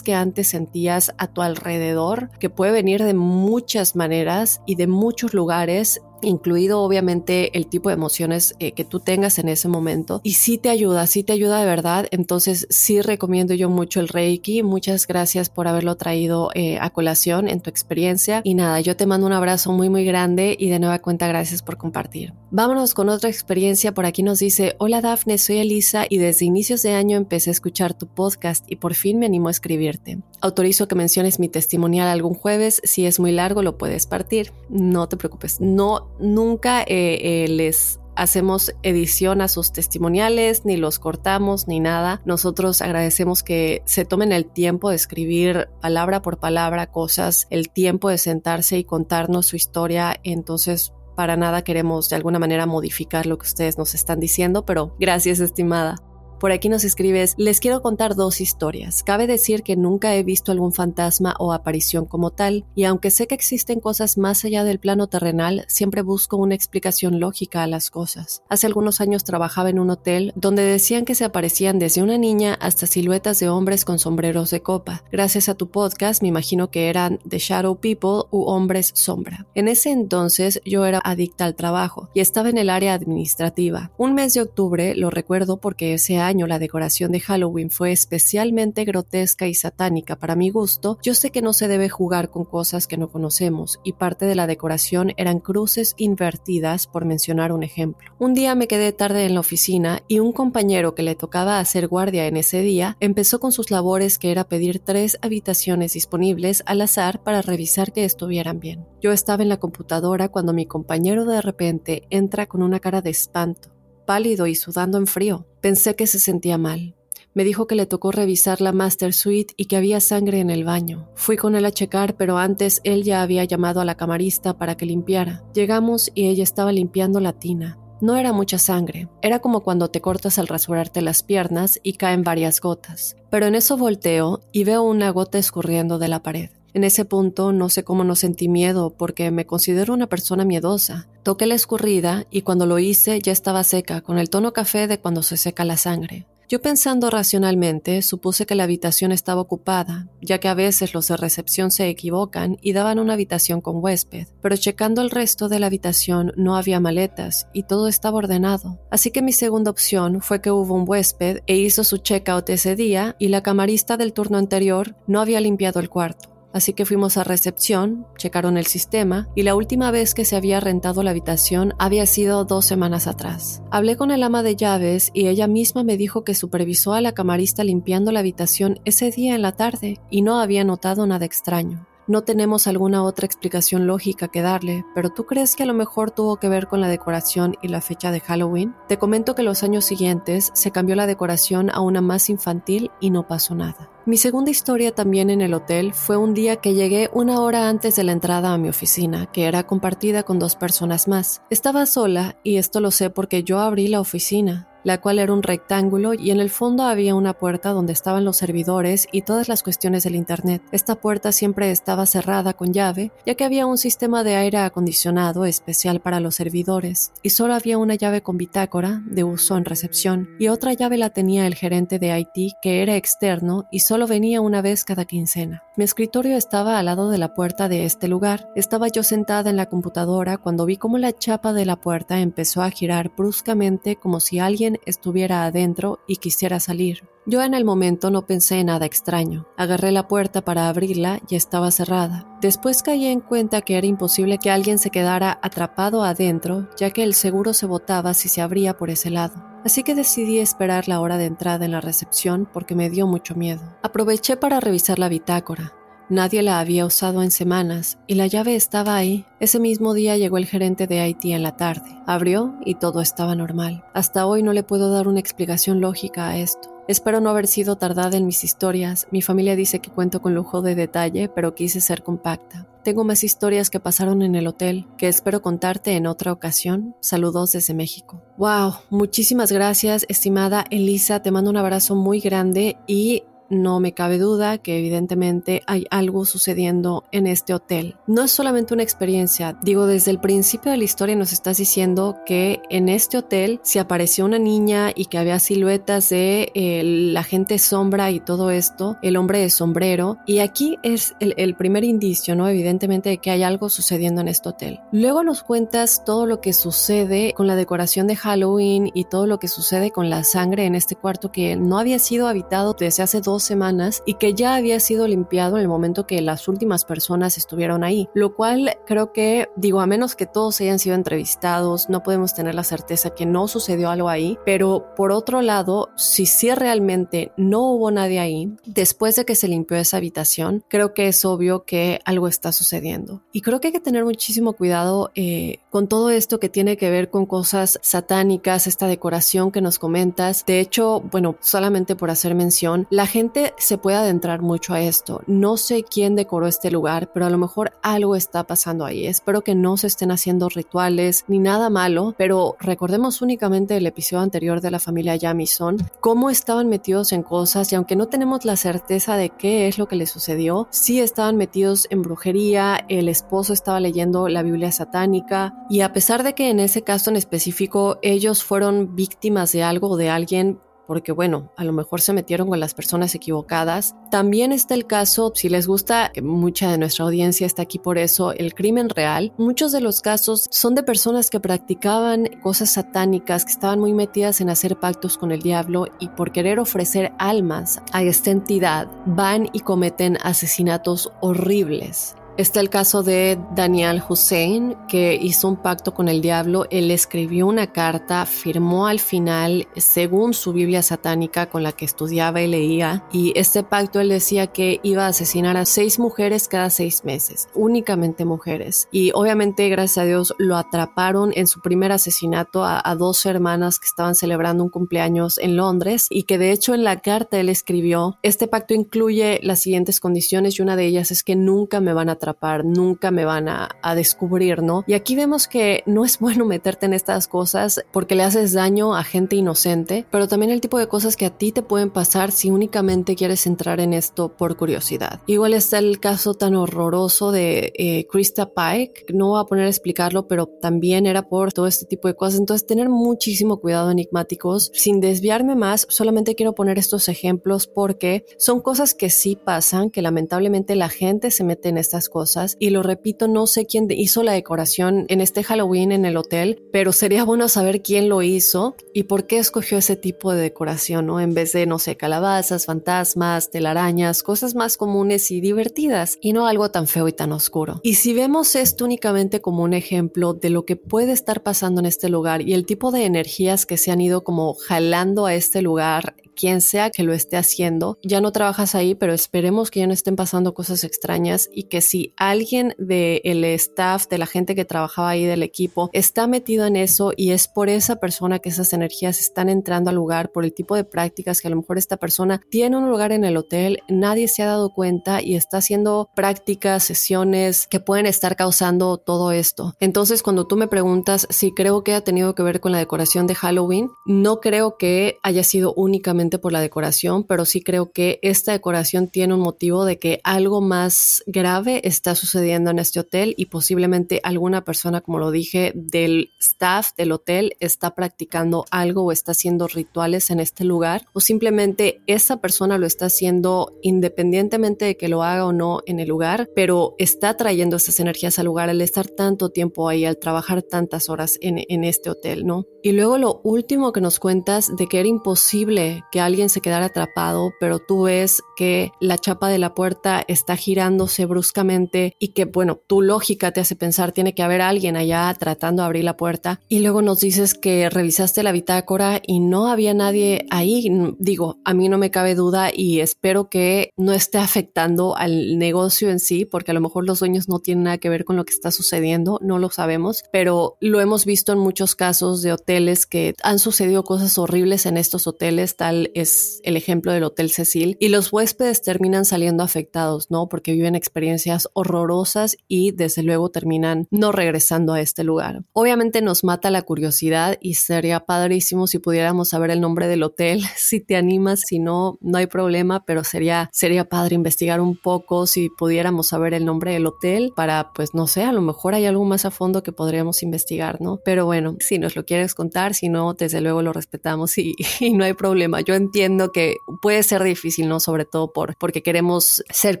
que 0.02 0.14
antes 0.14 0.48
sentías 0.48 1.14
a 1.18 1.26
tu 1.26 1.42
alrededor, 1.42 2.30
que 2.38 2.50
puede 2.50 2.72
venir 2.72 3.02
de 3.02 3.14
muchas 3.14 3.96
maneras 3.96 4.60
y 4.66 4.74
de 4.74 4.86
muchos 4.86 5.34
lugares 5.34 6.00
incluido 6.22 6.80
obviamente 6.82 7.56
el 7.56 7.66
tipo 7.66 7.88
de 7.88 7.94
emociones 7.94 8.54
eh, 8.58 8.72
que 8.72 8.84
tú 8.84 9.00
tengas 9.00 9.38
en 9.38 9.48
ese 9.48 9.68
momento. 9.68 10.20
Y 10.22 10.34
si 10.34 10.58
te 10.58 10.70
ayuda, 10.70 11.06
si 11.06 11.22
te 11.22 11.32
ayuda 11.32 11.60
de 11.60 11.66
verdad. 11.66 12.06
Entonces 12.10 12.66
sí 12.70 13.00
recomiendo 13.02 13.54
yo 13.54 13.70
mucho 13.70 14.00
el 14.00 14.08
Reiki. 14.08 14.62
Muchas 14.62 15.06
gracias 15.06 15.48
por 15.48 15.68
haberlo 15.68 15.96
traído 15.96 16.50
eh, 16.54 16.78
a 16.80 16.90
colación 16.90 17.48
en 17.48 17.60
tu 17.60 17.70
experiencia. 17.70 18.40
Y 18.44 18.54
nada, 18.54 18.80
yo 18.80 18.96
te 18.96 19.06
mando 19.06 19.26
un 19.26 19.32
abrazo 19.32 19.72
muy 19.72 19.88
muy 19.88 20.04
grande 20.04 20.56
y 20.58 20.68
de 20.68 20.78
nueva 20.78 20.98
cuenta 21.00 21.26
gracias 21.28 21.62
por 21.62 21.76
compartir. 21.76 22.32
Vámonos 22.50 22.94
con 22.94 23.08
otra 23.08 23.30
experiencia. 23.30 23.94
Por 23.94 24.04
aquí 24.04 24.22
nos 24.22 24.38
dice, 24.38 24.76
hola 24.78 25.00
Dafne, 25.00 25.38
soy 25.38 25.58
Elisa 25.58 26.04
y 26.08 26.18
desde 26.18 26.44
inicios 26.44 26.82
de 26.82 26.92
año 26.92 27.16
empecé 27.16 27.50
a 27.50 27.52
escuchar 27.52 27.94
tu 27.94 28.06
podcast 28.06 28.70
y 28.70 28.76
por 28.76 28.94
fin 28.94 29.18
me 29.18 29.26
animo 29.26 29.48
a 29.48 29.52
escribirte. 29.52 30.18
Autorizo 30.40 30.88
que 30.88 30.94
menciones 30.94 31.38
mi 31.38 31.48
testimonial 31.48 32.08
algún 32.08 32.34
jueves. 32.34 32.80
Si 32.84 33.06
es 33.06 33.20
muy 33.20 33.32
largo 33.32 33.62
lo 33.62 33.78
puedes 33.78 34.06
partir. 34.06 34.52
No 34.68 35.08
te 35.08 35.16
preocupes. 35.16 35.60
No 35.60 36.11
nunca 36.18 36.82
eh, 36.82 37.44
eh, 37.44 37.48
les 37.48 38.00
hacemos 38.14 38.74
edición 38.82 39.40
a 39.40 39.48
sus 39.48 39.72
testimoniales, 39.72 40.64
ni 40.64 40.76
los 40.76 40.98
cortamos, 40.98 41.66
ni 41.66 41.80
nada. 41.80 42.20
Nosotros 42.24 42.82
agradecemos 42.82 43.42
que 43.42 43.82
se 43.86 44.04
tomen 44.04 44.32
el 44.32 44.46
tiempo 44.46 44.90
de 44.90 44.96
escribir 44.96 45.68
palabra 45.80 46.22
por 46.22 46.38
palabra 46.38 46.88
cosas, 46.88 47.46
el 47.50 47.70
tiempo 47.70 48.10
de 48.10 48.18
sentarse 48.18 48.78
y 48.78 48.84
contarnos 48.84 49.46
su 49.46 49.56
historia. 49.56 50.16
Entonces, 50.24 50.92
para 51.16 51.36
nada 51.36 51.62
queremos 51.62 52.08
de 52.08 52.16
alguna 52.16 52.38
manera 52.38 52.66
modificar 52.66 53.26
lo 53.26 53.38
que 53.38 53.46
ustedes 53.46 53.78
nos 53.78 53.94
están 53.94 54.20
diciendo, 54.20 54.64
pero 54.64 54.94
gracias, 54.98 55.40
estimada. 55.40 55.96
Por 56.42 56.50
aquí 56.50 56.68
nos 56.68 56.82
escribes, 56.82 57.36
les 57.38 57.60
quiero 57.60 57.82
contar 57.82 58.16
dos 58.16 58.40
historias. 58.40 59.04
Cabe 59.04 59.28
decir 59.28 59.62
que 59.62 59.76
nunca 59.76 60.16
he 60.16 60.24
visto 60.24 60.50
algún 60.50 60.72
fantasma 60.72 61.36
o 61.38 61.52
aparición 61.52 62.04
como 62.04 62.32
tal, 62.32 62.64
y 62.74 62.82
aunque 62.82 63.12
sé 63.12 63.28
que 63.28 63.36
existen 63.36 63.78
cosas 63.78 64.18
más 64.18 64.44
allá 64.44 64.64
del 64.64 64.80
plano 64.80 65.06
terrenal, 65.06 65.64
siempre 65.68 66.02
busco 66.02 66.36
una 66.36 66.56
explicación 66.56 67.20
lógica 67.20 67.62
a 67.62 67.68
las 67.68 67.90
cosas. 67.90 68.42
Hace 68.48 68.66
algunos 68.66 69.00
años 69.00 69.22
trabajaba 69.22 69.70
en 69.70 69.78
un 69.78 69.90
hotel 69.90 70.32
donde 70.34 70.64
decían 70.64 71.04
que 71.04 71.14
se 71.14 71.24
aparecían 71.24 71.78
desde 71.78 72.02
una 72.02 72.18
niña 72.18 72.54
hasta 72.54 72.88
siluetas 72.88 73.38
de 73.38 73.48
hombres 73.48 73.84
con 73.84 74.00
sombreros 74.00 74.50
de 74.50 74.62
copa. 74.62 75.04
Gracias 75.12 75.48
a 75.48 75.54
tu 75.54 75.70
podcast 75.70 76.22
me 76.22 76.28
imagino 76.28 76.72
que 76.72 76.88
eran 76.88 77.20
The 77.20 77.38
Shadow 77.38 77.76
People 77.76 78.28
u 78.32 78.46
hombres 78.46 78.90
sombra. 78.94 79.46
En 79.54 79.68
ese 79.68 79.92
entonces 79.92 80.60
yo 80.64 80.86
era 80.86 81.00
adicta 81.04 81.44
al 81.44 81.54
trabajo 81.54 82.08
y 82.14 82.18
estaba 82.18 82.50
en 82.50 82.58
el 82.58 82.68
área 82.68 82.94
administrativa. 82.94 83.92
Un 83.96 84.14
mes 84.14 84.34
de 84.34 84.40
octubre 84.40 84.96
lo 84.96 85.08
recuerdo 85.08 85.58
porque 85.58 85.94
ese 85.94 86.18
año 86.18 86.31
la 86.32 86.58
decoración 86.58 87.12
de 87.12 87.20
Halloween 87.20 87.70
fue 87.70 87.92
especialmente 87.92 88.84
grotesca 88.84 89.46
y 89.46 89.54
satánica 89.54 90.16
para 90.16 90.34
mi 90.34 90.50
gusto, 90.50 90.98
yo 91.02 91.14
sé 91.14 91.30
que 91.30 91.42
no 91.42 91.52
se 91.52 91.68
debe 91.68 91.88
jugar 91.88 92.30
con 92.30 92.44
cosas 92.44 92.86
que 92.86 92.96
no 92.96 93.10
conocemos 93.10 93.80
y 93.84 93.92
parte 93.92 94.24
de 94.24 94.34
la 94.34 94.46
decoración 94.46 95.12
eran 95.16 95.40
cruces 95.40 95.94
invertidas 95.98 96.86
por 96.86 97.04
mencionar 97.04 97.52
un 97.52 97.62
ejemplo. 97.62 98.12
Un 98.18 98.34
día 98.34 98.54
me 98.54 98.66
quedé 98.66 98.92
tarde 98.92 99.26
en 99.26 99.34
la 99.34 99.40
oficina 99.40 100.02
y 100.08 100.18
un 100.18 100.32
compañero 100.32 100.94
que 100.94 101.02
le 101.02 101.14
tocaba 101.14 101.58
hacer 101.58 101.86
guardia 101.86 102.26
en 102.26 102.38
ese 102.38 102.62
día 102.62 102.96
empezó 103.00 103.38
con 103.38 103.52
sus 103.52 103.70
labores 103.70 104.18
que 104.18 104.30
era 104.30 104.44
pedir 104.44 104.78
tres 104.78 105.18
habitaciones 105.20 105.92
disponibles 105.92 106.62
al 106.66 106.80
azar 106.80 107.22
para 107.22 107.42
revisar 107.42 107.92
que 107.92 108.04
estuvieran 108.04 108.58
bien. 108.58 108.86
Yo 109.02 109.12
estaba 109.12 109.42
en 109.42 109.50
la 109.50 109.60
computadora 109.60 110.30
cuando 110.30 110.52
mi 110.52 110.66
compañero 110.66 111.26
de 111.26 111.42
repente 111.42 112.04
entra 112.10 112.46
con 112.46 112.62
una 112.62 112.80
cara 112.80 113.02
de 113.02 113.10
espanto 113.10 113.72
pálido 114.04 114.46
y 114.46 114.54
sudando 114.54 114.98
en 114.98 115.06
frío. 115.06 115.46
Pensé 115.60 115.96
que 115.96 116.06
se 116.06 116.18
sentía 116.18 116.58
mal. 116.58 116.94
Me 117.34 117.44
dijo 117.44 117.66
que 117.66 117.74
le 117.74 117.86
tocó 117.86 118.12
revisar 118.12 118.60
la 118.60 118.72
Master 118.72 119.14
Suite 119.14 119.54
y 119.56 119.64
que 119.64 119.76
había 119.76 120.00
sangre 120.00 120.40
en 120.40 120.50
el 120.50 120.64
baño. 120.64 121.08
Fui 121.14 121.36
con 121.38 121.56
él 121.56 121.64
a 121.64 121.70
checar, 121.70 122.14
pero 122.16 122.36
antes 122.36 122.82
él 122.84 123.04
ya 123.04 123.22
había 123.22 123.44
llamado 123.44 123.80
a 123.80 123.86
la 123.86 123.96
camarista 123.96 124.58
para 124.58 124.76
que 124.76 124.84
limpiara. 124.84 125.42
Llegamos 125.54 126.10
y 126.14 126.28
ella 126.28 126.42
estaba 126.42 126.72
limpiando 126.72 127.20
la 127.20 127.32
tina. 127.32 127.78
No 128.02 128.16
era 128.16 128.32
mucha 128.32 128.58
sangre, 128.58 129.08
era 129.22 129.38
como 129.38 129.60
cuando 129.60 129.88
te 129.88 130.00
cortas 130.00 130.38
al 130.38 130.48
rasurarte 130.48 131.00
las 131.00 131.22
piernas 131.22 131.80
y 131.82 131.94
caen 131.94 132.24
varias 132.24 132.60
gotas. 132.60 133.16
Pero 133.30 133.46
en 133.46 133.54
eso 133.54 133.76
volteo 133.76 134.42
y 134.52 134.64
veo 134.64 134.82
una 134.82 135.08
gota 135.10 135.38
escurriendo 135.38 135.98
de 135.98 136.08
la 136.08 136.22
pared. 136.22 136.50
En 136.74 136.84
ese 136.84 137.04
punto 137.04 137.52
no 137.52 137.68
sé 137.68 137.84
cómo 137.84 138.02
no 138.02 138.16
sentí 138.16 138.48
miedo 138.48 138.90
porque 138.90 139.30
me 139.30 139.46
considero 139.46 139.92
una 139.92 140.06
persona 140.06 140.44
miedosa. 140.44 141.06
Toqué 141.22 141.46
la 141.46 141.54
escurrida 141.54 142.26
y 142.30 142.42
cuando 142.42 142.64
lo 142.66 142.78
hice 142.78 143.20
ya 143.20 143.32
estaba 143.32 143.62
seca, 143.62 144.00
con 144.00 144.18
el 144.18 144.30
tono 144.30 144.52
café 144.52 144.86
de 144.86 144.98
cuando 144.98 145.22
se 145.22 145.36
seca 145.36 145.64
la 145.64 145.76
sangre. 145.76 146.26
Yo 146.52 146.60
pensando 146.60 147.08
racionalmente, 147.08 148.02
supuse 148.02 148.44
que 148.44 148.54
la 148.54 148.64
habitación 148.64 149.10
estaba 149.10 149.40
ocupada, 149.40 150.08
ya 150.20 150.36
que 150.38 150.48
a 150.48 150.54
veces 150.54 150.92
los 150.92 151.08
de 151.08 151.16
recepción 151.16 151.70
se 151.70 151.88
equivocan 151.88 152.58
y 152.60 152.74
daban 152.74 152.98
una 152.98 153.14
habitación 153.14 153.62
con 153.62 153.82
huésped, 153.82 154.26
pero 154.42 154.58
checando 154.58 155.00
el 155.00 155.10
resto 155.10 155.48
de 155.48 155.58
la 155.58 155.68
habitación 155.68 156.34
no 156.36 156.54
había 156.54 156.78
maletas 156.78 157.46
y 157.54 157.62
todo 157.62 157.88
estaba 157.88 158.18
ordenado. 158.18 158.78
Así 158.90 159.10
que 159.10 159.22
mi 159.22 159.32
segunda 159.32 159.70
opción 159.70 160.20
fue 160.20 160.42
que 160.42 160.50
hubo 160.50 160.74
un 160.74 160.84
huésped 160.86 161.38
e 161.46 161.56
hizo 161.56 161.84
su 161.84 161.96
checkout 161.96 162.50
ese 162.50 162.76
día 162.76 163.16
y 163.18 163.28
la 163.28 163.42
camarista 163.42 163.96
del 163.96 164.12
turno 164.12 164.36
anterior 164.36 164.94
no 165.06 165.22
había 165.22 165.40
limpiado 165.40 165.80
el 165.80 165.88
cuarto. 165.88 166.31
Así 166.52 166.72
que 166.72 166.84
fuimos 166.84 167.16
a 167.16 167.24
recepción, 167.24 168.06
checaron 168.16 168.56
el 168.56 168.66
sistema 168.66 169.28
y 169.34 169.42
la 169.42 169.54
última 169.54 169.90
vez 169.90 170.14
que 170.14 170.24
se 170.24 170.36
había 170.36 170.60
rentado 170.60 171.02
la 171.02 171.10
habitación 171.10 171.74
había 171.78 172.06
sido 172.06 172.44
dos 172.44 172.66
semanas 172.66 173.06
atrás. 173.06 173.62
Hablé 173.70 173.96
con 173.96 174.10
el 174.10 174.22
ama 174.22 174.42
de 174.42 174.56
llaves 174.56 175.10
y 175.14 175.28
ella 175.28 175.46
misma 175.46 175.84
me 175.84 175.96
dijo 175.96 176.24
que 176.24 176.34
supervisó 176.34 176.94
a 176.94 177.00
la 177.00 177.12
camarista 177.12 177.64
limpiando 177.64 178.12
la 178.12 178.20
habitación 178.20 178.80
ese 178.84 179.10
día 179.10 179.34
en 179.34 179.42
la 179.42 179.52
tarde 179.52 180.00
y 180.10 180.22
no 180.22 180.40
había 180.40 180.64
notado 180.64 181.06
nada 181.06 181.24
extraño. 181.24 181.86
No 182.08 182.22
tenemos 182.22 182.66
alguna 182.66 183.04
otra 183.04 183.26
explicación 183.26 183.86
lógica 183.86 184.26
que 184.26 184.42
darle, 184.42 184.84
pero 184.92 185.10
¿tú 185.10 185.24
crees 185.24 185.54
que 185.54 185.62
a 185.62 185.66
lo 185.66 185.74
mejor 185.74 186.10
tuvo 186.10 186.36
que 186.36 186.48
ver 186.48 186.66
con 186.66 186.80
la 186.80 186.88
decoración 186.88 187.54
y 187.62 187.68
la 187.68 187.80
fecha 187.80 188.10
de 188.10 188.18
Halloween? 188.18 188.74
Te 188.88 188.98
comento 188.98 189.36
que 189.36 189.44
los 189.44 189.62
años 189.62 189.84
siguientes 189.84 190.50
se 190.52 190.72
cambió 190.72 190.96
la 190.96 191.06
decoración 191.06 191.70
a 191.70 191.80
una 191.80 192.00
más 192.00 192.28
infantil 192.28 192.90
y 192.98 193.10
no 193.10 193.28
pasó 193.28 193.54
nada. 193.54 193.88
Mi 194.04 194.16
segunda 194.16 194.50
historia 194.50 194.92
también 194.92 195.30
en 195.30 195.40
el 195.42 195.54
hotel 195.54 195.94
fue 195.94 196.16
un 196.16 196.34
día 196.34 196.56
que 196.56 196.74
llegué 196.74 197.08
una 197.12 197.40
hora 197.40 197.68
antes 197.68 197.94
de 197.94 198.02
la 198.02 198.10
entrada 198.10 198.52
a 198.52 198.58
mi 198.58 198.68
oficina, 198.68 199.26
que 199.26 199.44
era 199.44 199.64
compartida 199.64 200.24
con 200.24 200.40
dos 200.40 200.56
personas 200.56 201.06
más. 201.06 201.42
Estaba 201.50 201.86
sola 201.86 202.36
y 202.42 202.56
esto 202.56 202.80
lo 202.80 202.90
sé 202.90 203.10
porque 203.10 203.44
yo 203.44 203.60
abrí 203.60 203.86
la 203.86 204.00
oficina 204.00 204.71
la 204.84 205.00
cual 205.00 205.18
era 205.18 205.32
un 205.32 205.42
rectángulo 205.42 206.14
y 206.14 206.30
en 206.30 206.40
el 206.40 206.50
fondo 206.50 206.84
había 206.84 207.14
una 207.14 207.34
puerta 207.34 207.70
donde 207.70 207.92
estaban 207.92 208.24
los 208.24 208.36
servidores 208.36 209.06
y 209.12 209.22
todas 209.22 209.48
las 209.48 209.62
cuestiones 209.62 210.04
del 210.04 210.14
Internet. 210.14 210.62
Esta 210.72 210.96
puerta 210.96 211.32
siempre 211.32 211.70
estaba 211.70 212.06
cerrada 212.06 212.52
con 212.54 212.72
llave, 212.72 213.12
ya 213.26 213.34
que 213.34 213.44
había 213.44 213.66
un 213.66 213.78
sistema 213.78 214.24
de 214.24 214.36
aire 214.36 214.58
acondicionado 214.58 215.44
especial 215.44 216.00
para 216.00 216.20
los 216.20 216.34
servidores, 216.34 217.12
y 217.22 217.30
solo 217.30 217.54
había 217.54 217.78
una 217.78 217.94
llave 217.94 218.22
con 218.22 218.36
bitácora 218.36 219.02
de 219.06 219.24
uso 219.24 219.56
en 219.56 219.64
recepción, 219.64 220.30
y 220.38 220.48
otra 220.48 220.72
llave 220.72 220.98
la 220.98 221.10
tenía 221.10 221.46
el 221.46 221.54
gerente 221.54 221.98
de 221.98 222.18
IT 222.18 222.54
que 222.60 222.82
era 222.82 222.96
externo 222.96 223.66
y 223.70 223.80
solo 223.80 224.06
venía 224.06 224.40
una 224.40 224.62
vez 224.62 224.84
cada 224.84 225.04
quincena. 225.04 225.62
Mi 225.76 225.84
escritorio 225.84 226.36
estaba 226.36 226.78
al 226.78 226.84
lado 226.84 227.08
de 227.08 227.16
la 227.16 227.32
puerta 227.34 227.68
de 227.68 227.86
este 227.86 228.06
lugar. 228.06 228.50
Estaba 228.54 228.88
yo 228.88 229.02
sentada 229.02 229.48
en 229.48 229.56
la 229.56 229.66
computadora 229.66 230.36
cuando 230.36 230.66
vi 230.66 230.76
cómo 230.76 230.98
la 230.98 231.12
chapa 231.12 231.54
de 231.54 231.64
la 231.64 231.76
puerta 231.76 232.20
empezó 232.20 232.60
a 232.62 232.70
girar 232.70 233.10
bruscamente 233.16 233.96
como 233.96 234.20
si 234.20 234.38
alguien 234.38 234.71
estuviera 234.86 235.44
adentro 235.44 236.00
y 236.06 236.16
quisiera 236.16 236.60
salir. 236.60 237.08
Yo 237.24 237.42
en 237.42 237.54
el 237.54 237.64
momento 237.64 238.10
no 238.10 238.26
pensé 238.26 238.58
en 238.58 238.66
nada 238.66 238.84
extraño. 238.84 239.46
Agarré 239.56 239.92
la 239.92 240.08
puerta 240.08 240.42
para 240.42 240.68
abrirla 240.68 241.20
y 241.28 241.36
estaba 241.36 241.70
cerrada. 241.70 242.26
Después 242.40 242.82
caí 242.82 243.06
en 243.06 243.20
cuenta 243.20 243.60
que 243.60 243.78
era 243.78 243.86
imposible 243.86 244.38
que 244.38 244.50
alguien 244.50 244.78
se 244.78 244.90
quedara 244.90 245.38
atrapado 245.40 246.02
adentro, 246.02 246.68
ya 246.76 246.90
que 246.90 247.04
el 247.04 247.14
seguro 247.14 247.54
se 247.54 247.66
botaba 247.66 248.12
si 248.14 248.28
se 248.28 248.40
abría 248.40 248.76
por 248.76 248.90
ese 248.90 249.10
lado. 249.10 249.34
Así 249.64 249.84
que 249.84 249.94
decidí 249.94 250.40
esperar 250.40 250.88
la 250.88 251.00
hora 251.00 251.16
de 251.16 251.26
entrada 251.26 251.64
en 251.64 251.70
la 251.70 251.80
recepción 251.80 252.48
porque 252.52 252.74
me 252.74 252.90
dio 252.90 253.06
mucho 253.06 253.36
miedo. 253.36 253.62
Aproveché 253.82 254.36
para 254.36 254.58
revisar 254.58 254.98
la 254.98 255.08
bitácora. 255.08 255.72
Nadie 256.12 256.42
la 256.42 256.60
había 256.60 256.84
usado 256.84 257.22
en 257.22 257.30
semanas 257.30 257.96
y 258.06 258.16
la 258.16 258.26
llave 258.26 258.54
estaba 258.54 258.96
ahí. 258.96 259.24
Ese 259.40 259.58
mismo 259.58 259.94
día 259.94 260.18
llegó 260.18 260.36
el 260.36 260.44
gerente 260.44 260.86
de 260.86 261.00
Haití 261.00 261.32
en 261.32 261.42
la 261.42 261.56
tarde. 261.56 261.88
Abrió 262.06 262.52
y 262.66 262.74
todo 262.74 263.00
estaba 263.00 263.34
normal. 263.34 263.82
Hasta 263.94 264.26
hoy 264.26 264.42
no 264.42 264.52
le 264.52 264.62
puedo 264.62 264.92
dar 264.92 265.08
una 265.08 265.20
explicación 265.20 265.80
lógica 265.80 266.28
a 266.28 266.36
esto. 266.36 266.68
Espero 266.86 267.22
no 267.22 267.30
haber 267.30 267.46
sido 267.46 267.76
tardada 267.76 268.18
en 268.18 268.26
mis 268.26 268.44
historias. 268.44 269.08
Mi 269.10 269.22
familia 269.22 269.56
dice 269.56 269.78
que 269.78 269.90
cuento 269.90 270.20
con 270.20 270.34
lujo 270.34 270.60
de 270.60 270.74
detalle, 270.74 271.30
pero 271.30 271.54
quise 271.54 271.80
ser 271.80 272.02
compacta. 272.02 272.68
Tengo 272.84 273.04
más 273.04 273.24
historias 273.24 273.70
que 273.70 273.80
pasaron 273.80 274.20
en 274.20 274.34
el 274.34 274.48
hotel 274.48 274.86
que 274.98 275.08
espero 275.08 275.40
contarte 275.40 275.92
en 275.92 276.06
otra 276.06 276.30
ocasión. 276.32 276.94
Saludos 277.00 277.52
desde 277.52 277.72
México. 277.72 278.20
Wow, 278.36 278.74
muchísimas 278.90 279.50
gracias, 279.50 280.04
estimada 280.10 280.66
Elisa. 280.68 281.22
Te 281.22 281.30
mando 281.30 281.48
un 281.48 281.56
abrazo 281.56 281.94
muy 281.94 282.20
grande 282.20 282.76
y 282.86 283.22
no 283.48 283.80
me 283.80 283.92
cabe 283.92 284.18
duda 284.18 284.58
que 284.58 284.78
evidentemente 284.78 285.62
hay 285.66 285.86
algo 285.90 286.24
sucediendo 286.24 287.04
en 287.12 287.26
este 287.26 287.54
hotel. 287.54 287.96
No 288.06 288.22
es 288.22 288.30
solamente 288.30 288.74
una 288.74 288.82
experiencia, 288.82 289.58
digo, 289.62 289.86
desde 289.86 290.10
el 290.10 290.20
principio 290.20 290.70
de 290.70 290.78
la 290.78 290.84
historia 290.84 291.16
nos 291.16 291.32
estás 291.32 291.56
diciendo 291.58 292.18
que 292.26 292.60
en 292.70 292.88
este 292.88 293.18
hotel 293.18 293.60
se 293.62 293.80
apareció 293.80 294.24
una 294.24 294.38
niña 294.38 294.92
y 294.94 295.06
que 295.06 295.18
había 295.18 295.38
siluetas 295.38 296.10
de 296.10 296.50
eh, 296.54 296.82
la 296.84 297.22
gente 297.22 297.58
sombra 297.58 298.10
y 298.10 298.20
todo 298.20 298.50
esto, 298.50 298.96
el 299.02 299.16
hombre 299.16 299.40
de 299.40 299.50
sombrero, 299.50 300.18
y 300.26 300.38
aquí 300.38 300.78
es 300.82 301.14
el, 301.20 301.34
el 301.36 301.54
primer 301.54 301.84
indicio, 301.84 302.34
¿no? 302.34 302.48
Evidentemente 302.48 303.10
de 303.10 303.18
que 303.18 303.30
hay 303.30 303.42
algo 303.42 303.68
sucediendo 303.68 304.20
en 304.20 304.28
este 304.28 304.48
hotel. 304.48 304.80
Luego 304.92 305.24
nos 305.24 305.42
cuentas 305.42 306.04
todo 306.04 306.26
lo 306.26 306.40
que 306.40 306.52
sucede 306.52 307.34
con 307.34 307.46
la 307.46 307.56
decoración 307.56 308.06
de 308.06 308.16
Halloween 308.16 308.90
y 308.94 309.04
todo 309.04 309.26
lo 309.26 309.38
que 309.38 309.48
sucede 309.48 309.90
con 309.90 310.10
la 310.10 310.24
sangre 310.24 310.66
en 310.66 310.74
este 310.74 310.96
cuarto 310.96 311.32
que 311.32 311.56
no 311.56 311.78
había 311.78 311.98
sido 311.98 312.28
habitado 312.28 312.74
desde 312.78 313.02
hace 313.02 313.20
dos 313.20 313.41
semanas 313.42 314.02
y 314.06 314.14
que 314.14 314.34
ya 314.34 314.54
había 314.54 314.80
sido 314.80 315.06
limpiado 315.06 315.56
en 315.56 315.62
el 315.62 315.68
momento 315.68 316.06
que 316.06 316.20
las 316.22 316.48
últimas 316.48 316.84
personas 316.84 317.38
estuvieron 317.38 317.84
ahí, 317.84 318.08
lo 318.14 318.34
cual 318.34 318.76
creo 318.86 319.12
que, 319.12 319.48
digo, 319.56 319.80
a 319.80 319.86
menos 319.86 320.16
que 320.16 320.26
todos 320.26 320.60
hayan 320.60 320.78
sido 320.78 320.94
entrevistados, 320.94 321.88
no 321.88 322.02
podemos 322.02 322.34
tener 322.34 322.54
la 322.54 322.64
certeza 322.64 323.10
que 323.10 323.26
no 323.26 323.48
sucedió 323.48 323.90
algo 323.90 324.08
ahí, 324.08 324.38
pero 324.44 324.94
por 324.96 325.12
otro 325.12 325.42
lado, 325.42 325.90
si 325.96 326.26
sí 326.26 326.50
realmente 326.52 327.32
no 327.36 327.62
hubo 327.62 327.90
nadie 327.90 328.20
ahí, 328.20 328.52
después 328.64 329.16
de 329.16 329.24
que 329.24 329.34
se 329.34 329.48
limpió 329.48 329.76
esa 329.76 329.96
habitación, 329.96 330.64
creo 330.68 330.94
que 330.94 331.08
es 331.08 331.24
obvio 331.24 331.64
que 331.64 332.00
algo 332.04 332.28
está 332.28 332.52
sucediendo. 332.52 333.22
Y 333.32 333.40
creo 333.40 333.60
que 333.60 333.68
hay 333.68 333.72
que 333.72 333.80
tener 333.80 334.04
muchísimo 334.04 334.52
cuidado 334.54 335.10
eh, 335.14 335.58
con 335.70 335.88
todo 335.88 336.10
esto 336.10 336.40
que 336.40 336.48
tiene 336.48 336.76
que 336.76 336.90
ver 336.90 337.10
con 337.10 337.26
cosas 337.26 337.78
satánicas, 337.82 338.66
esta 338.66 338.86
decoración 338.86 339.50
que 339.50 339.60
nos 339.60 339.78
comentas. 339.78 340.44
De 340.46 340.60
hecho, 340.60 341.00
bueno, 341.00 341.36
solamente 341.40 341.96
por 341.96 342.10
hacer 342.10 342.34
mención, 342.34 342.86
la 342.90 343.06
gente 343.06 343.21
se 343.58 343.78
puede 343.78 343.96
adentrar 343.96 344.42
mucho 344.42 344.74
a 344.74 344.80
esto. 344.80 345.22
No 345.26 345.56
sé 345.56 345.84
quién 345.84 346.16
decoró 346.16 346.46
este 346.46 346.70
lugar, 346.70 347.12
pero 347.12 347.26
a 347.26 347.30
lo 347.30 347.38
mejor 347.38 347.72
algo 347.82 348.16
está 348.16 348.44
pasando 348.44 348.84
ahí. 348.84 349.06
Espero 349.06 349.42
que 349.42 349.54
no 349.54 349.76
se 349.76 349.86
estén 349.86 350.10
haciendo 350.10 350.48
rituales 350.48 351.24
ni 351.28 351.38
nada 351.38 351.70
malo, 351.70 352.14
pero 352.16 352.56
recordemos 352.60 353.22
únicamente 353.22 353.76
el 353.76 353.86
episodio 353.86 354.22
anterior 354.22 354.60
de 354.60 354.70
la 354.70 354.78
familia 354.78 355.18
Jamison, 355.20 355.76
cómo 356.00 356.30
estaban 356.30 356.68
metidos 356.68 357.12
en 357.12 357.22
cosas 357.22 357.72
y 357.72 357.76
aunque 357.76 357.96
no 357.96 358.06
tenemos 358.06 358.44
la 358.44 358.56
certeza 358.56 359.16
de 359.16 359.30
qué 359.30 359.68
es 359.68 359.78
lo 359.78 359.86
que 359.88 359.96
les 359.96 360.10
sucedió, 360.10 360.68
sí 360.70 361.00
estaban 361.00 361.36
metidos 361.36 361.86
en 361.90 362.02
brujería, 362.02 362.84
el 362.88 363.08
esposo 363.08 363.52
estaba 363.52 363.80
leyendo 363.80 364.28
la 364.28 364.42
Biblia 364.42 364.72
satánica 364.72 365.54
y 365.68 365.80
a 365.80 365.92
pesar 365.92 366.22
de 366.22 366.34
que 366.34 366.50
en 366.50 366.60
ese 366.60 366.82
caso 366.82 367.10
en 367.10 367.16
específico 367.16 367.98
ellos 368.02 368.42
fueron 368.42 368.94
víctimas 368.96 369.52
de 369.52 369.62
algo 369.62 369.90
o 369.90 369.96
de 369.96 370.10
alguien, 370.10 370.58
porque 370.86 371.12
bueno, 371.12 371.50
a 371.56 371.64
lo 371.64 371.72
mejor 371.72 372.00
se 372.00 372.12
metieron 372.12 372.48
con 372.48 372.60
las 372.60 372.74
personas 372.74 373.14
equivocadas. 373.14 373.94
También 374.10 374.52
está 374.52 374.74
el 374.74 374.86
caso, 374.86 375.32
si 375.34 375.48
les 375.48 375.66
gusta, 375.66 376.12
mucha 376.22 376.70
de 376.70 376.78
nuestra 376.78 377.04
audiencia 377.04 377.46
está 377.46 377.62
aquí 377.62 377.78
por 377.78 377.98
eso, 377.98 378.32
el 378.32 378.54
crimen 378.54 378.88
real. 378.88 379.32
Muchos 379.38 379.72
de 379.72 379.80
los 379.80 380.00
casos 380.00 380.48
son 380.50 380.74
de 380.74 380.82
personas 380.82 381.30
que 381.30 381.40
practicaban 381.40 382.26
cosas 382.42 382.70
satánicas, 382.70 383.44
que 383.44 383.52
estaban 383.52 383.80
muy 383.80 383.92
metidas 383.92 384.40
en 384.40 384.50
hacer 384.50 384.78
pactos 384.78 385.18
con 385.18 385.32
el 385.32 385.42
diablo 385.42 385.86
y 385.98 386.08
por 386.08 386.32
querer 386.32 386.58
ofrecer 386.58 387.12
almas 387.18 387.80
a 387.92 388.02
esta 388.02 388.30
entidad 388.30 388.88
van 389.06 389.48
y 389.52 389.60
cometen 389.60 390.18
asesinatos 390.22 391.12
horribles 391.20 392.16
Está 392.38 392.60
el 392.60 392.70
caso 392.70 393.02
de 393.02 393.38
Daniel 393.54 394.02
Hussein, 394.08 394.74
que 394.88 395.18
hizo 395.20 395.48
un 395.48 395.56
pacto 395.56 395.92
con 395.92 396.08
el 396.08 396.22
diablo. 396.22 396.66
Él 396.70 396.90
escribió 396.90 397.46
una 397.46 397.66
carta, 397.72 398.24
firmó 398.24 398.86
al 398.86 399.00
final, 399.00 399.68
según 399.76 400.32
su 400.32 400.54
Biblia 400.54 400.82
satánica 400.82 401.50
con 401.50 401.62
la 401.62 401.72
que 401.72 401.84
estudiaba 401.84 402.40
y 402.40 402.48
leía. 402.48 403.04
Y 403.12 403.34
este 403.36 403.62
pacto 403.62 404.00
él 404.00 404.08
decía 404.08 404.46
que 404.46 404.80
iba 404.82 405.04
a 405.04 405.08
asesinar 405.08 405.58
a 405.58 405.66
seis 405.66 405.98
mujeres 405.98 406.48
cada 406.48 406.70
seis 406.70 407.04
meses, 407.04 407.48
únicamente 407.54 408.24
mujeres. 408.24 408.88
Y 408.90 409.10
obviamente, 409.12 409.68
gracias 409.68 409.98
a 409.98 410.06
Dios, 410.06 410.34
lo 410.38 410.56
atraparon 410.56 411.32
en 411.34 411.46
su 411.46 411.60
primer 411.60 411.92
asesinato 411.92 412.64
a, 412.64 412.80
a 412.82 412.94
dos 412.94 413.26
hermanas 413.26 413.78
que 413.78 413.86
estaban 413.86 414.14
celebrando 414.14 414.64
un 414.64 414.70
cumpleaños 414.70 415.36
en 415.36 415.56
Londres 415.56 416.06
y 416.08 416.22
que 416.22 416.38
de 416.38 416.52
hecho 416.52 416.72
en 416.72 416.82
la 416.82 417.00
carta 417.00 417.38
él 417.38 417.50
escribió, 417.50 418.16
este 418.22 418.48
pacto 418.48 418.72
incluye 418.72 419.38
las 419.42 419.60
siguientes 419.60 420.00
condiciones 420.00 420.58
y 420.58 420.62
una 420.62 420.76
de 420.76 420.86
ellas 420.86 421.10
es 421.10 421.22
que 421.22 421.36
nunca 421.36 421.80
me 421.80 421.92
van 421.92 422.08
a 422.08 422.21
atrapar, 422.22 422.64
nunca 422.64 423.10
me 423.10 423.24
van 423.24 423.48
a, 423.48 423.68
descubrir, 423.96 424.62
¿no? 424.62 424.84
Y 424.86 424.94
aquí 424.94 425.16
vemos 425.16 425.48
que 425.48 425.82
no 425.86 426.04
es 426.04 426.18
bueno 426.18 426.46
meterte 426.46 426.86
en 426.86 426.94
estas 426.94 427.26
cosas 427.28 427.84
porque 427.92 428.14
le 428.14 428.22
haces 428.22 428.52
daño 428.52 428.94
a 428.94 429.04
gente 429.04 429.36
inocente, 429.36 430.06
pero 430.10 430.28
también 430.28 430.50
el 430.50 430.60
tipo 430.60 430.78
de 430.78 430.86
cosas 430.86 431.16
que 431.16 431.26
a 431.26 431.36
ti 431.36 431.52
te 431.52 431.62
pueden 431.62 431.90
pasar 431.90 432.30
si 432.30 432.50
únicamente 432.50 433.16
quieres 433.16 433.46
entrar 433.46 433.80
en 433.80 433.92
esto 433.92 434.30
por 434.30 434.56
curiosidad. 434.56 435.20
Igual 435.26 435.52
está 435.52 435.78
el 435.78 436.00
caso 436.00 436.34
tan 436.34 436.54
horroroso 436.54 437.32
de 437.32 437.72
eh, 437.76 438.06
Krista 438.06 438.50
Pike, 438.54 439.06
no 439.12 439.28
voy 439.28 439.40
a 439.40 439.44
poner 439.44 439.66
a 439.66 439.68
explicarlo, 439.68 440.26
pero 440.26 440.46
también 440.46 441.06
era 441.06 441.28
por 441.28 441.52
todo 441.52 441.66
este 441.66 441.84
tipo 441.84 442.08
de 442.08 442.14
cosas, 442.14 442.38
entonces 442.40 442.66
tener 442.66 442.88
muchísimo 442.88 443.58
cuidado 443.58 443.90
enigmáticos. 443.90 444.70
Sin 444.74 445.00
desviarme 445.00 445.54
más, 445.54 445.86
solamente 445.90 446.34
quiero 446.34 446.54
poner 446.54 446.78
estos 446.78 447.08
ejemplos 447.08 447.66
porque 447.66 448.24
son 448.38 448.60
cosas 448.60 448.94
que 448.94 449.10
sí 449.10 449.36
pasan, 449.36 449.90
que 449.90 450.02
lamentablemente 450.02 450.76
la 450.76 450.88
gente 450.88 451.30
se 451.30 451.44
mete 451.44 451.68
en 451.68 451.78
estas 451.78 452.08
cosas. 452.12 452.56
Y 452.60 452.70
lo 452.70 452.82
repito, 452.82 453.26
no 453.26 453.46
sé 453.46 453.66
quién 453.66 453.88
hizo 453.90 454.22
la 454.22 454.32
decoración 454.32 455.06
en 455.08 455.20
este 455.20 455.42
Halloween 455.42 455.90
en 455.90 456.04
el 456.04 456.16
hotel, 456.16 456.62
pero 456.70 456.92
sería 456.92 457.24
bueno 457.24 457.48
saber 457.48 457.82
quién 457.82 458.08
lo 458.08 458.22
hizo 458.22 458.76
y 458.94 459.04
por 459.04 459.26
qué 459.26 459.38
escogió 459.38 459.78
ese 459.78 459.96
tipo 459.96 460.32
de 460.32 460.42
decoración, 460.42 461.06
¿no? 461.06 461.20
En 461.20 461.34
vez 461.34 461.52
de, 461.52 461.66
no 461.66 461.78
sé, 461.78 461.96
calabazas, 461.96 462.66
fantasmas, 462.66 463.50
telarañas, 463.50 464.22
cosas 464.22 464.54
más 464.54 464.76
comunes 464.76 465.30
y 465.30 465.40
divertidas 465.40 466.18
y 466.20 466.32
no 466.32 466.46
algo 466.46 466.70
tan 466.70 466.86
feo 466.86 467.08
y 467.08 467.12
tan 467.12 467.32
oscuro. 467.32 467.80
Y 467.82 467.94
si 467.94 468.12
vemos 468.12 468.54
esto 468.54 468.84
únicamente 468.84 469.40
como 469.40 469.62
un 469.62 469.72
ejemplo 469.72 470.34
de 470.34 470.50
lo 470.50 470.64
que 470.64 470.76
puede 470.76 471.12
estar 471.12 471.42
pasando 471.42 471.80
en 471.80 471.86
este 471.86 472.08
lugar 472.08 472.42
y 472.42 472.52
el 472.52 472.66
tipo 472.66 472.90
de 472.90 473.06
energías 473.06 473.66
que 473.66 473.78
se 473.78 473.90
han 473.90 474.00
ido 474.00 474.22
como 474.22 474.54
jalando 474.54 475.26
a 475.26 475.34
este 475.34 475.62
lugar 475.62 476.14
quien 476.34 476.60
sea 476.60 476.90
que 476.90 477.02
lo 477.02 477.12
esté 477.12 477.36
haciendo, 477.36 477.98
ya 478.02 478.20
no 478.20 478.32
trabajas 478.32 478.74
ahí, 478.74 478.94
pero 478.94 479.12
esperemos 479.12 479.70
que 479.70 479.80
ya 479.80 479.86
no 479.86 479.92
estén 479.92 480.16
pasando 480.16 480.54
cosas 480.54 480.84
extrañas 480.84 481.48
y 481.52 481.64
que 481.64 481.80
si 481.80 482.14
alguien 482.16 482.74
del 482.78 483.44
staff, 483.44 484.08
de 484.08 484.18
la 484.18 484.26
gente 484.26 484.54
que 484.54 484.64
trabajaba 484.64 485.10
ahí 485.10 485.24
del 485.24 485.42
equipo, 485.42 485.90
está 485.92 486.26
metido 486.26 486.66
en 486.66 486.76
eso 486.76 487.12
y 487.16 487.30
es 487.30 487.48
por 487.48 487.68
esa 487.68 487.96
persona 487.96 488.38
que 488.38 488.48
esas 488.48 488.72
energías 488.72 489.20
están 489.20 489.48
entrando 489.48 489.90
al 489.90 489.96
lugar, 489.96 490.30
por 490.32 490.44
el 490.44 490.52
tipo 490.52 490.76
de 490.76 490.84
prácticas 490.84 491.40
que 491.40 491.48
a 491.48 491.50
lo 491.50 491.56
mejor 491.56 491.78
esta 491.78 491.96
persona 491.96 492.40
tiene 492.50 492.76
un 492.76 492.88
lugar 492.88 493.12
en 493.12 493.24
el 493.24 493.36
hotel, 493.36 493.80
nadie 493.88 494.28
se 494.28 494.42
ha 494.42 494.46
dado 494.46 494.70
cuenta 494.70 495.22
y 495.22 495.34
está 495.34 495.58
haciendo 495.58 496.10
prácticas, 496.14 496.84
sesiones 496.84 497.66
que 497.66 497.80
pueden 497.80 498.06
estar 498.06 498.36
causando 498.36 498.98
todo 498.98 499.32
esto. 499.32 499.74
Entonces, 499.80 500.22
cuando 500.22 500.46
tú 500.46 500.56
me 500.56 500.68
preguntas 500.68 501.26
si 501.30 501.52
creo 501.52 501.82
que 501.82 501.94
ha 501.94 502.02
tenido 502.02 502.34
que 502.34 502.42
ver 502.42 502.60
con 502.60 502.72
la 502.72 502.78
decoración 502.78 503.26
de 503.26 503.34
Halloween, 503.34 503.90
no 504.06 504.40
creo 504.40 504.76
que 504.76 505.18
haya 505.22 505.44
sido 505.44 505.72
únicamente 505.74 506.21
por 506.30 506.52
la 506.52 506.60
decoración, 506.60 507.24
pero 507.24 507.44
sí 507.44 507.62
creo 507.62 507.92
que 507.92 508.18
esta 508.22 508.52
decoración 508.52 509.08
tiene 509.08 509.34
un 509.34 509.40
motivo 509.40 509.84
de 509.84 509.98
que 509.98 510.20
algo 510.24 510.60
más 510.60 511.22
grave 511.26 511.80
está 511.84 512.14
sucediendo 512.14 512.70
en 512.70 512.78
este 512.78 513.00
hotel 513.00 513.34
y 513.36 513.46
posiblemente 513.46 514.20
alguna 514.22 514.64
persona, 514.64 515.00
como 515.00 515.18
lo 515.18 515.30
dije, 515.30 515.72
del 515.74 516.32
staff 516.38 516.90
del 516.96 517.12
hotel 517.12 517.56
está 517.60 517.94
practicando 517.94 518.64
algo 518.70 519.04
o 519.04 519.12
está 519.12 519.32
haciendo 519.32 519.66
rituales 519.68 520.30
en 520.30 520.40
este 520.40 520.64
lugar 520.64 521.06
o 521.12 521.20
simplemente 521.20 522.00
esa 522.06 522.40
persona 522.40 522.78
lo 522.78 522.86
está 522.86 523.06
haciendo 523.06 523.78
independientemente 523.82 524.84
de 524.84 524.96
que 524.96 525.08
lo 525.08 525.22
haga 525.22 525.46
o 525.46 525.52
no 525.52 525.80
en 525.86 526.00
el 526.00 526.08
lugar, 526.08 526.48
pero 526.54 526.94
está 526.98 527.36
trayendo 527.36 527.76
estas 527.76 528.00
energías 528.00 528.38
al 528.38 528.46
lugar 528.46 528.70
al 528.70 528.80
estar 528.80 529.08
tanto 529.08 529.50
tiempo 529.50 529.88
ahí, 529.88 530.04
al 530.04 530.18
trabajar 530.18 530.62
tantas 530.62 531.08
horas 531.08 531.38
en, 531.40 531.64
en 531.68 531.84
este 531.84 532.10
hotel, 532.10 532.46
¿no? 532.46 532.66
Y 532.82 532.92
luego 532.92 533.18
lo 533.18 533.40
último 533.44 533.92
que 533.92 534.00
nos 534.00 534.18
cuentas 534.18 534.74
de 534.76 534.86
que 534.86 535.00
era 535.00 535.08
imposible 535.08 536.02
que 536.12 536.20
alguien 536.20 536.50
se 536.50 536.60
quedara 536.60 536.86
atrapado, 536.86 537.54
pero 537.58 537.78
tú 537.78 538.02
ves 538.02 538.42
que 538.54 538.92
la 539.00 539.18
chapa 539.18 539.48
de 539.48 539.58
la 539.58 539.74
puerta 539.74 540.22
está 540.28 540.56
girándose 540.56 541.24
bruscamente 541.24 542.14
y 542.20 542.28
que, 542.28 542.44
bueno, 542.44 542.78
tu 542.86 543.00
lógica 543.00 543.50
te 543.50 543.60
hace 543.60 543.74
pensar 543.74 544.12
tiene 544.12 544.34
que 544.34 544.42
haber 544.42 544.60
alguien 544.60 544.96
allá 544.96 545.34
tratando 545.38 545.82
de 545.82 545.86
abrir 545.86 546.04
la 546.04 546.16
puerta. 546.16 546.60
Y 546.68 546.80
luego 546.80 547.00
nos 547.00 547.20
dices 547.20 547.54
que 547.54 547.88
revisaste 547.88 548.42
la 548.42 548.52
bitácora 548.52 549.20
y 549.26 549.40
no 549.40 549.68
había 549.68 549.94
nadie 549.94 550.46
ahí. 550.50 550.86
Digo, 551.18 551.56
a 551.64 551.72
mí 551.72 551.88
no 551.88 551.96
me 551.96 552.10
cabe 552.10 552.34
duda 552.34 552.70
y 552.72 553.00
espero 553.00 553.48
que 553.48 553.90
no 553.96 554.12
esté 554.12 554.38
afectando 554.38 555.16
al 555.16 555.58
negocio 555.58 556.10
en 556.10 556.20
sí, 556.20 556.44
porque 556.44 556.72
a 556.72 556.74
lo 556.74 556.82
mejor 556.82 557.06
los 557.06 557.20
dueños 557.20 557.48
no 557.48 557.58
tienen 557.58 557.84
nada 557.84 557.98
que 557.98 558.10
ver 558.10 558.26
con 558.26 558.36
lo 558.36 558.44
que 558.44 558.52
está 558.52 558.70
sucediendo, 558.70 559.38
no 559.42 559.58
lo 559.58 559.70
sabemos, 559.70 560.24
pero 560.30 560.76
lo 560.80 561.00
hemos 561.00 561.24
visto 561.24 561.52
en 561.52 561.58
muchos 561.58 561.94
casos 561.94 562.42
de 562.42 562.52
hoteles 562.52 563.06
que 563.06 563.34
han 563.42 563.58
sucedido 563.58 564.04
cosas 564.04 564.36
horribles 564.36 564.84
en 564.84 564.98
estos 564.98 565.26
hoteles, 565.26 565.76
tal 565.76 566.01
es 566.14 566.60
el 566.64 566.76
ejemplo 566.76 567.12
del 567.12 567.24
Hotel 567.24 567.50
Cecil, 567.50 567.96
y 568.00 568.08
los 568.08 568.32
huéspedes 568.32 568.82
terminan 568.82 569.24
saliendo 569.24 569.62
afectados, 569.62 570.30
¿no? 570.30 570.48
Porque 570.48 570.72
viven 570.72 570.94
experiencias 570.94 571.68
horrorosas 571.74 572.56
y 572.68 572.92
desde 572.92 573.22
luego 573.22 573.50
terminan 573.50 574.06
no 574.10 574.32
regresando 574.32 574.94
a 574.94 575.00
este 575.00 575.24
lugar. 575.24 575.62
Obviamente 575.72 576.22
nos 576.22 576.44
mata 576.44 576.70
la 576.70 576.82
curiosidad 576.82 577.58
y 577.60 577.74
sería 577.74 578.20
padrísimo 578.20 578.86
si 578.86 578.98
pudiéramos 578.98 579.50
saber 579.50 579.70
el 579.70 579.80
nombre 579.80 580.08
del 580.08 580.22
hotel, 580.22 580.62
si 580.76 581.00
te 581.00 581.16
animas, 581.16 581.60
si 581.66 581.78
no, 581.78 582.18
no 582.20 582.38
hay 582.38 582.46
problema, 582.46 583.04
pero 583.04 583.24
sería, 583.24 583.70
sería 583.72 584.08
padre 584.08 584.34
investigar 584.34 584.80
un 584.80 584.96
poco 584.96 585.46
si 585.46 585.68
pudiéramos 585.68 586.28
saber 586.28 586.54
el 586.54 586.64
nombre 586.64 586.92
del 586.92 587.06
hotel 587.06 587.52
para, 587.54 587.92
pues 587.94 588.14
no 588.14 588.26
sé, 588.26 588.44
a 588.44 588.52
lo 588.52 588.60
mejor 588.60 588.94
hay 588.94 589.06
algo 589.06 589.24
más 589.24 589.44
a 589.44 589.50
fondo 589.50 589.82
que 589.82 589.92
podríamos 589.92 590.42
investigar, 590.42 591.00
¿no? 591.00 591.20
Pero 591.24 591.46
bueno, 591.46 591.76
si 591.80 591.98
nos 591.98 592.16
lo 592.16 592.24
quieres 592.24 592.54
contar, 592.54 592.94
si 592.94 593.08
no, 593.08 593.34
desde 593.34 593.60
luego 593.60 593.82
lo 593.82 593.92
respetamos 593.92 594.58
y, 594.58 594.74
y 595.00 595.12
no 595.12 595.24
hay 595.24 595.34
problema. 595.34 595.80
Yo 595.80 595.91
entiendo 595.94 596.52
que 596.52 596.76
puede 597.00 597.22
ser 597.22 597.42
difícil, 597.42 597.88
¿no? 597.88 598.00
Sobre 598.00 598.24
todo 598.24 598.52
por, 598.52 598.76
porque 598.76 599.02
queremos 599.02 599.62
ser 599.70 600.00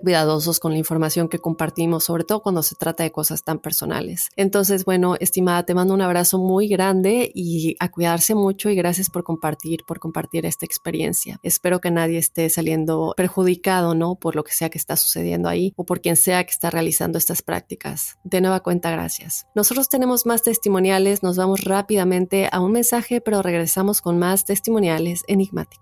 cuidadosos 0.00 0.60
con 0.60 0.72
la 0.72 0.78
información 0.78 1.28
que 1.28 1.38
compartimos, 1.38 2.04
sobre 2.04 2.24
todo 2.24 2.40
cuando 2.40 2.62
se 2.62 2.74
trata 2.74 3.02
de 3.02 3.12
cosas 3.12 3.44
tan 3.44 3.58
personales. 3.58 4.28
Entonces, 4.36 4.84
bueno, 4.84 5.16
estimada, 5.20 5.64
te 5.64 5.74
mando 5.74 5.94
un 5.94 6.02
abrazo 6.02 6.38
muy 6.38 6.68
grande 6.68 7.30
y 7.34 7.76
a 7.80 7.90
cuidarse 7.90 8.34
mucho 8.34 8.70
y 8.70 8.74
gracias 8.74 9.10
por 9.10 9.24
compartir, 9.24 9.84
por 9.86 9.98
compartir 9.98 10.46
esta 10.46 10.66
experiencia. 10.66 11.38
Espero 11.42 11.80
que 11.80 11.90
nadie 11.90 12.18
esté 12.18 12.48
saliendo 12.48 13.14
perjudicado, 13.16 13.94
¿no? 13.94 14.14
Por 14.14 14.36
lo 14.36 14.44
que 14.44 14.52
sea 14.52 14.70
que 14.70 14.78
está 14.78 14.96
sucediendo 14.96 15.48
ahí 15.48 15.72
o 15.76 15.84
por 15.84 16.00
quien 16.00 16.16
sea 16.16 16.44
que 16.44 16.50
está 16.50 16.70
realizando 16.70 17.18
estas 17.18 17.42
prácticas. 17.42 18.16
De 18.24 18.40
nueva 18.40 18.60
cuenta, 18.60 18.90
gracias. 18.90 19.46
Nosotros 19.54 19.88
tenemos 19.88 20.26
más 20.26 20.42
testimoniales, 20.42 21.22
nos 21.22 21.36
vamos 21.36 21.64
rápidamente 21.64 22.48
a 22.50 22.60
un 22.60 22.72
mensaje, 22.72 23.20
pero 23.20 23.42
regresamos 23.42 24.00
con 24.00 24.18
más 24.18 24.44
testimoniales 24.44 25.22
enigmáticos. 25.26 25.81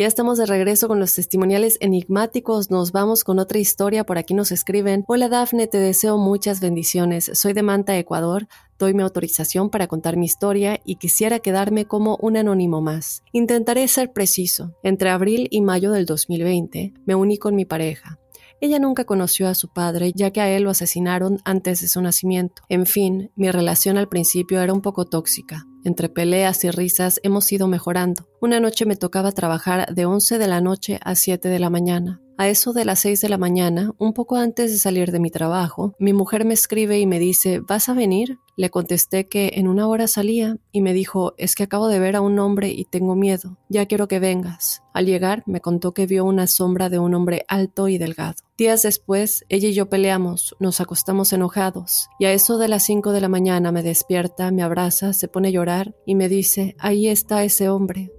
Ya 0.00 0.06
estamos 0.06 0.38
de 0.38 0.46
regreso 0.46 0.88
con 0.88 0.98
los 0.98 1.14
testimoniales 1.14 1.76
enigmáticos. 1.82 2.70
Nos 2.70 2.90
vamos 2.90 3.22
con 3.22 3.38
otra 3.38 3.58
historia. 3.58 4.04
Por 4.04 4.16
aquí 4.16 4.32
nos 4.32 4.50
escriben. 4.50 5.04
Hola 5.08 5.28
Dafne, 5.28 5.66
te 5.66 5.76
deseo 5.76 6.16
muchas 6.16 6.62
bendiciones. 6.62 7.30
Soy 7.34 7.52
de 7.52 7.62
Manta, 7.62 7.98
Ecuador. 7.98 8.48
Doy 8.78 8.94
mi 8.94 9.02
autorización 9.02 9.68
para 9.68 9.88
contar 9.88 10.16
mi 10.16 10.24
historia 10.24 10.80
y 10.86 10.96
quisiera 10.96 11.40
quedarme 11.40 11.84
como 11.84 12.16
un 12.22 12.38
anónimo 12.38 12.80
más. 12.80 13.22
Intentaré 13.32 13.86
ser 13.88 14.10
preciso. 14.10 14.74
Entre 14.82 15.10
abril 15.10 15.48
y 15.50 15.60
mayo 15.60 15.92
del 15.92 16.06
2020 16.06 16.94
me 17.04 17.14
uní 17.14 17.36
con 17.36 17.54
mi 17.54 17.66
pareja. 17.66 18.18
Ella 18.62 18.78
nunca 18.78 19.04
conoció 19.04 19.48
a 19.48 19.54
su 19.54 19.68
padre, 19.68 20.12
ya 20.14 20.30
que 20.30 20.40
a 20.40 20.48
él 20.48 20.62
lo 20.62 20.70
asesinaron 20.70 21.40
antes 21.44 21.82
de 21.82 21.88
su 21.88 22.00
nacimiento. 22.00 22.62
En 22.70 22.86
fin, 22.86 23.32
mi 23.36 23.50
relación 23.50 23.98
al 23.98 24.08
principio 24.08 24.62
era 24.62 24.72
un 24.72 24.80
poco 24.80 25.04
tóxica. 25.04 25.66
Entre 25.84 26.08
peleas 26.08 26.62
y 26.64 26.70
risas 26.70 27.20
hemos 27.22 27.50
ido 27.52 27.66
mejorando. 27.66 28.28
Una 28.40 28.60
noche 28.60 28.84
me 28.84 28.96
tocaba 28.96 29.32
trabajar 29.32 29.94
de 29.94 30.04
11 30.04 30.38
de 30.38 30.48
la 30.48 30.60
noche 30.60 31.00
a 31.02 31.14
7 31.14 31.48
de 31.48 31.58
la 31.58 31.70
mañana. 31.70 32.20
A 32.40 32.48
eso 32.48 32.72
de 32.72 32.86
las 32.86 33.00
6 33.00 33.20
de 33.20 33.28
la 33.28 33.36
mañana, 33.36 33.92
un 33.98 34.14
poco 34.14 34.36
antes 34.36 34.72
de 34.72 34.78
salir 34.78 35.12
de 35.12 35.20
mi 35.20 35.30
trabajo, 35.30 35.94
mi 35.98 36.14
mujer 36.14 36.46
me 36.46 36.54
escribe 36.54 36.98
y 36.98 37.04
me 37.06 37.18
dice, 37.18 37.60
¿vas 37.60 37.90
a 37.90 37.92
venir? 37.92 38.38
Le 38.56 38.70
contesté 38.70 39.28
que 39.28 39.50
en 39.56 39.68
una 39.68 39.86
hora 39.86 40.06
salía 40.06 40.56
y 40.72 40.80
me 40.80 40.94
dijo, 40.94 41.34
es 41.36 41.54
que 41.54 41.64
acabo 41.64 41.88
de 41.88 41.98
ver 41.98 42.16
a 42.16 42.22
un 42.22 42.38
hombre 42.38 42.70
y 42.70 42.86
tengo 42.86 43.14
miedo, 43.14 43.58
ya 43.68 43.84
quiero 43.84 44.08
que 44.08 44.20
vengas. 44.20 44.82
Al 44.94 45.04
llegar 45.04 45.42
me 45.44 45.60
contó 45.60 45.92
que 45.92 46.06
vio 46.06 46.24
una 46.24 46.46
sombra 46.46 46.88
de 46.88 46.98
un 46.98 47.12
hombre 47.12 47.44
alto 47.46 47.88
y 47.88 47.98
delgado. 47.98 48.36
Días 48.56 48.80
después, 48.80 49.44
ella 49.50 49.68
y 49.68 49.74
yo 49.74 49.90
peleamos, 49.90 50.56
nos 50.60 50.80
acostamos 50.80 51.34
enojados, 51.34 52.08
y 52.18 52.24
a 52.24 52.32
eso 52.32 52.56
de 52.56 52.68
las 52.68 52.84
5 52.84 53.12
de 53.12 53.20
la 53.20 53.28
mañana 53.28 53.70
me 53.70 53.82
despierta, 53.82 54.50
me 54.50 54.62
abraza, 54.62 55.12
se 55.12 55.28
pone 55.28 55.48
a 55.48 55.50
llorar 55.50 55.94
y 56.06 56.14
me 56.14 56.30
dice, 56.30 56.74
ahí 56.78 57.06
está 57.06 57.44
ese 57.44 57.68
hombre. 57.68 58.10